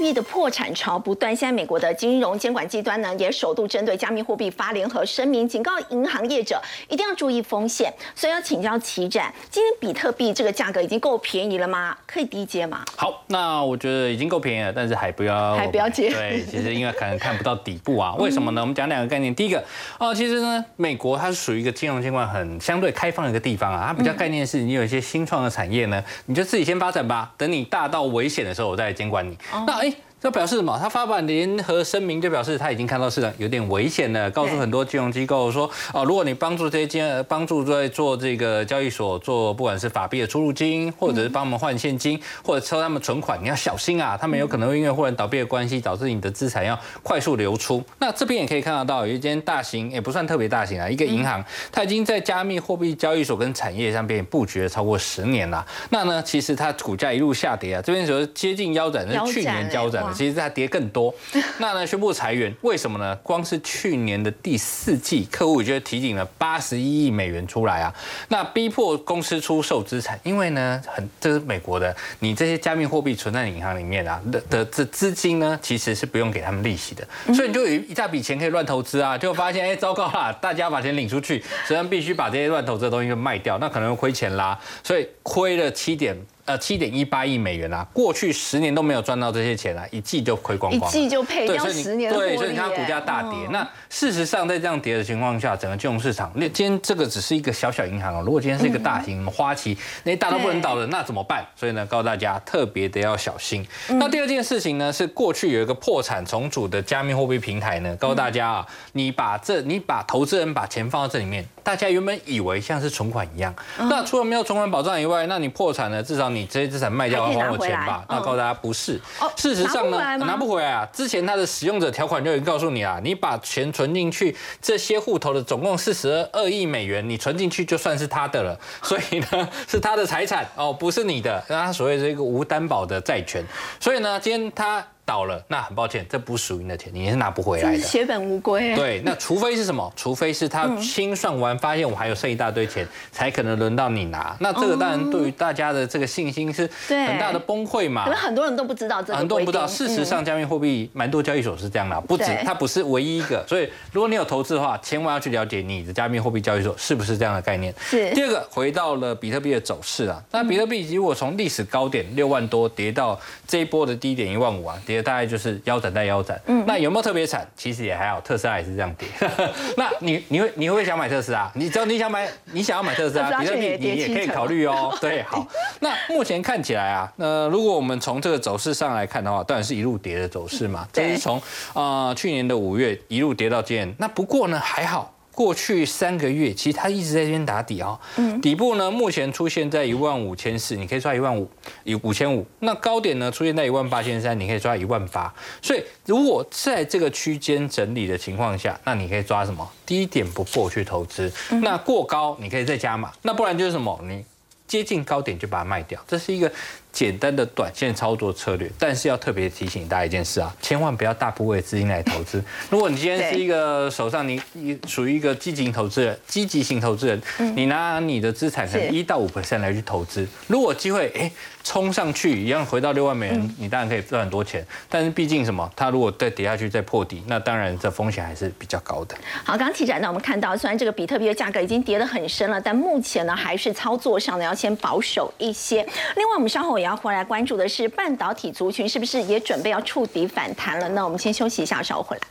[0.00, 7.92] 币的破产潮不断，现在美国的金融监管机关呢，也首度针对加密货币发联合声明，警告银行业者一定要注意风险。
[8.14, 11.96] 所以要请教齐展，今天比特币这个价格已经够便宜了吗？
[12.06, 12.82] 可以低接吗？
[12.96, 16.08] 好，那我觉得已经够便宜了，但是还不要还不要接。
[16.08, 18.14] 对，其实因为可能看不到底部啊。
[18.14, 18.62] 为什么呢？
[18.62, 19.34] 我们讲两个概念。
[19.34, 19.62] 第一个
[19.98, 23.88] 哦，其实呢，美国它是属于一个金融监管很相对开放的一个地方啊。
[23.88, 29.36] 它比较概念是你有一些新创的产业呢，你就自己先发展吧，等你大到危险的时候，我再监管你。
[29.66, 29.89] 那哎。
[30.20, 30.78] 这表示什么？
[30.78, 47.82] 他发版联合声明就表示他已经看到市场有点危险了，告诉很多金融机构说，哦，如果你帮助这些金帮助在做这个交易所做不管是法币的出入金，或者是帮他们换现金，或者抽他们存款，你要小心啊，他们有可能会因为忽然倒闭的关系，导致你的资产要快速流出。
[47.98, 51.42] 那这边也可以看得到，有一间大型也不算特别大型啊，一个银行，
[51.72, 55.66] 它已经在加密货币交易所跟产业上边布局了超过十年了。
[55.88, 61.14] 那呢，其实它股价一路下跌啊，这边说接近腰斩，是去年腰斩的，其实它跌更多。
[61.58, 63.16] 那呢，宣布裁员，为什么呢？
[63.22, 67.94] 光是去年的第四季，客户就提醒了八十一亿美元出来啊，
[68.28, 86.16] 那逼迫公司出售资产，因为呢，很这是美国的，你这些加密货币存在银行里面啊的的这资金呢，其实是不用给他们利息的，所以你就有一大笔钱可以乱投资啊，就发现哎，糟糕啦，大家把钱领出去，实际上必须把这些乱投资的东西就卖掉，那可能会亏钱啦，所以亏了七点。
[86.50, 93.38] 呃，七点一八亿美元啊，过去十年都没有赚到这些钱啊，一季就亏光光，一季就赔掉十年对，所以你看股价大跌。
[93.52, 101.46] 那事实上，在这样跌的情况下，整个金融市场，那今天这个只是一个小小银行哦，如果今天是一个大型花旗，那大到不能倒的，那怎么办？
[101.54, 103.64] 所以呢，告诉大家特别的要小心。
[103.90, 117.26] 那第二件事情呢，是过去有一个破产重组的加密货币平台呢，告诉大家啊，你把这你把投资人把钱放到这里面，大家原本以为像是存款一样，那除了没有存款保障以外，那你破产了，至少你这些资产卖掉。
[117.26, 118.04] 还我钱吧？
[118.08, 119.00] 那告诉大家不是。
[119.36, 120.86] 事实上呢，拿不回来啊。
[120.92, 128.58] 之前它的使用者条款就已经告诉你啊，你把钱存进去，这些户头的总共四十二亿美元，你存进去就算是他的了。
[128.82, 131.42] 所以呢，是他的财产哦，不是你的。
[131.48, 133.44] 那他所谓的一个无担保的债权。
[133.78, 134.84] 所以呢，今天他。
[135.04, 138.74] 倒了，那很抱歉，这不属于你的钱，你是拿不回来的，血本无归。
[138.76, 139.92] 对，那除非是什么？
[139.96, 144.36] 除非是他清算完发现我还有剩一大堆钱，才可能轮到你拿。
[144.40, 148.04] 那这个当然对于大家的这个信心是很大的崩溃嘛。
[148.04, 153.44] 可能很多人都不知道这个很多人不知道，事实上加密货币蛮多交易所是这样的，不止它不是唯一一个。
[153.48, 157.74] 所以如果你有投资的话，千万要去了解你的加密货币交易所是不是这样的概念。
[157.80, 158.10] 是。
[158.14, 165.80] 第二个，回到了比特币的走势啊，那比特币如果从历史高点六万多跌到这一波的低点一万五啊，跌大概就是腰。
[165.80, 167.48] 斩带腰斩，嗯，那有没有特别惨？
[167.56, 169.08] 其实也还好，特斯拉也是这样跌。
[169.78, 171.50] 那你你会你会想买特斯拉？
[171.54, 174.94] 你只要你想买，你想要买特斯拉，比特币你也可以考虑哦。
[175.00, 175.46] 对，好。
[175.78, 180.86] 那目前看起来啊，那如果我们从这个走势上来看的话，当然是一路跌的走势嘛。
[180.92, 181.40] 这是从
[181.72, 183.94] 啊去年的五月一路跌到今年。
[183.96, 185.10] 那不过呢，还好。
[185.40, 187.98] 过去三个月，其实它一直在这边打底啊。
[188.16, 191.50] 嗯，底部呢目前出现在一万五千四，你可以抓一万五，
[191.82, 192.46] 一五千五。
[192.58, 195.32] 那高点呢出现在一万八千三，你可以抓一万八。
[195.62, 199.66] 所以如果在这个区间整理的情况下，那你可以抓什么？
[199.86, 201.32] 低点不破去投资。
[201.62, 203.10] 那过高你可以再加码。
[203.22, 203.98] 那不然就是什么？
[204.06, 204.22] 你
[204.66, 205.98] 接近高点就把它卖掉。
[206.06, 206.52] 这是一个。
[206.92, 212.42] 简单的短线操作策略，但是要特别提醒大家一件事啊，千万不要大部位资金来投资。
[212.68, 217.22] 如果你今天是一个手上你你属于一个积极投资人、积极型投资人，
[217.54, 221.30] 你拿你的资产可能一到五 percent 来去投资，如果机会哎
[221.62, 224.66] 冲上去一样回到六万美元，你当然可以赚很多钱。
[224.88, 229.14] 但是毕竟什么，它如果再跌下去再破底，那当然这风险还是比较高的。
[229.44, 235.86] 好，刚刚提展呢，我们看到虽然这个比特币的价格已经跌得很深了，但目前呢还是操作上呢要先保守一些。
[236.16, 236.79] 另外，我们稍后。
[236.80, 240.88] 也要回来关注的是半导体族群是不是也准备要触底反弹了？
[240.88, 242.22] 那我们先休息一下，稍后回来。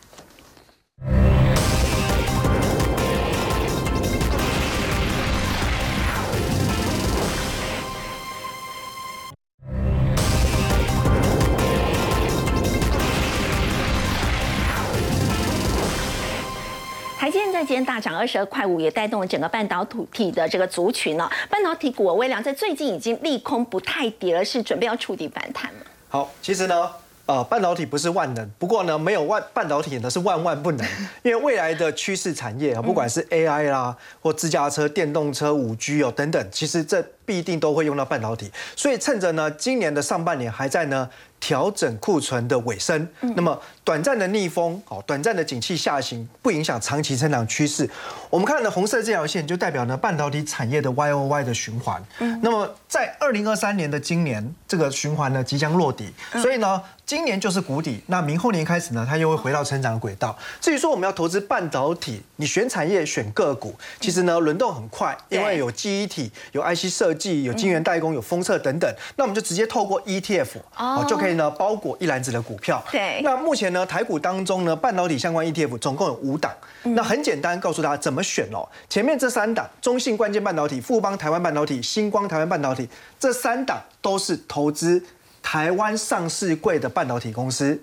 [17.59, 21.29] 在今天大涨二十二块五，也带动了整个半导体的这个族群呢。
[21.49, 25.79] 半导体股微量在最近已经利空不太跌了，是准备要触底反弹了。
[26.07, 26.89] 好，其实呢，
[27.25, 30.87] 呃，半导体不是万能，不过呢，没有万半导体呢是万万不能，
[31.21, 38.49] 因为未来的趋势产业啊，不管是 AI 啦，或自驾车、电动车、五 G 哦等等，其实这必定都会用到半导体。
[38.77, 41.09] 所以趁着呢，今年的上半年还在呢。
[41.41, 43.57] 调整库存的尾声，那么
[43.89, 47.89] 短暂的逆风，哦，短暂的景气下行不影响长期成长趋势。
[48.29, 51.99] 我们看的红色这条线就代表呢半导体产业的 Y O Y 的循环。
[52.19, 60.37] 嗯，那么在二零二三年的今年，这个循环呢即将落底，所以呢今年就是谷底，那明后年开始呢它又会回到成长轨道。
[60.61, 71.39] 至于说我们要投资半导体，你选产业选个股，其实呢轮动很快，因为有记忆体、有 I C 设计、有晶圆代工、有封测等等，那我们就直接透过 E T F 哦就可以。
[71.39, 72.83] 呢，包裹一篮子的股票。
[72.91, 76.51] 对，那目前呢，台股当中呢，半导体相关 ETF 总共有五档。
[76.83, 78.67] 那很简单，告诉大家怎么选哦。
[78.89, 82.87] 前面这三档，中信关键半导体、富邦台湾半导体、星光台湾半导体，
[83.19, 85.03] 这三档都是投资。
[85.41, 87.81] 台湾上市柜的半导体公司。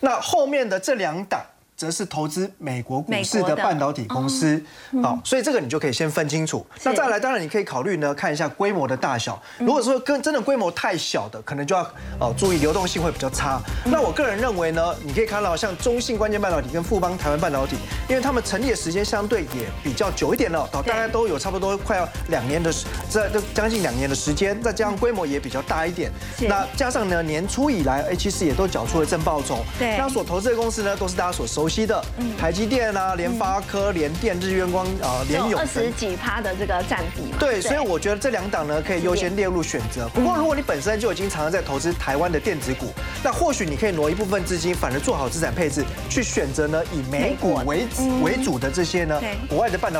[0.00, 1.40] 那后面的这两档。
[1.78, 4.60] 则是投资美国股市的半导体公司，
[5.00, 6.66] 好，所以这个你就可以先分清楚。
[6.82, 9.40] 那再来，当然你可以考虑呢，看一下规模的大小。
[9.58, 11.82] 如果说跟真的规模太小的，可能就要
[12.18, 13.62] 哦注意流动性会比较差。
[13.84, 17.76] 那我个人认为呢，你可以看到像中信关键半导体跟富邦台湾半导体，
[18.08, 22.72] 因为他们成立的时间相对也比较久一点了，哦，大概都有差不多快要两年的，
[23.08, 26.10] 这这将近两年的时间，再加上规模也比较大一点。
[26.40, 29.64] 那加上呢，年初以来，哎，其实也都缴出了正报酬。
[29.78, 31.67] 对，那所投资的公司呢，都是大家所熟。
[31.68, 32.02] 悉的
[32.38, 35.58] 台积电啊，联发科、联电、日月光啊，联永。
[35.58, 37.32] 二十几趴的这个占比。
[37.38, 40.08] 对，所以我觉得这两档呢，可以优先列入选择。
[40.14, 42.86] 不过如果你本身就已经常常在投资台湾的电子股，
[43.22, 47.86] 那或许你可以挪一部分资金，反而做好资产配置，去选择呢以美股为
[48.22, 49.96] 为主的这些呢国外的半导体。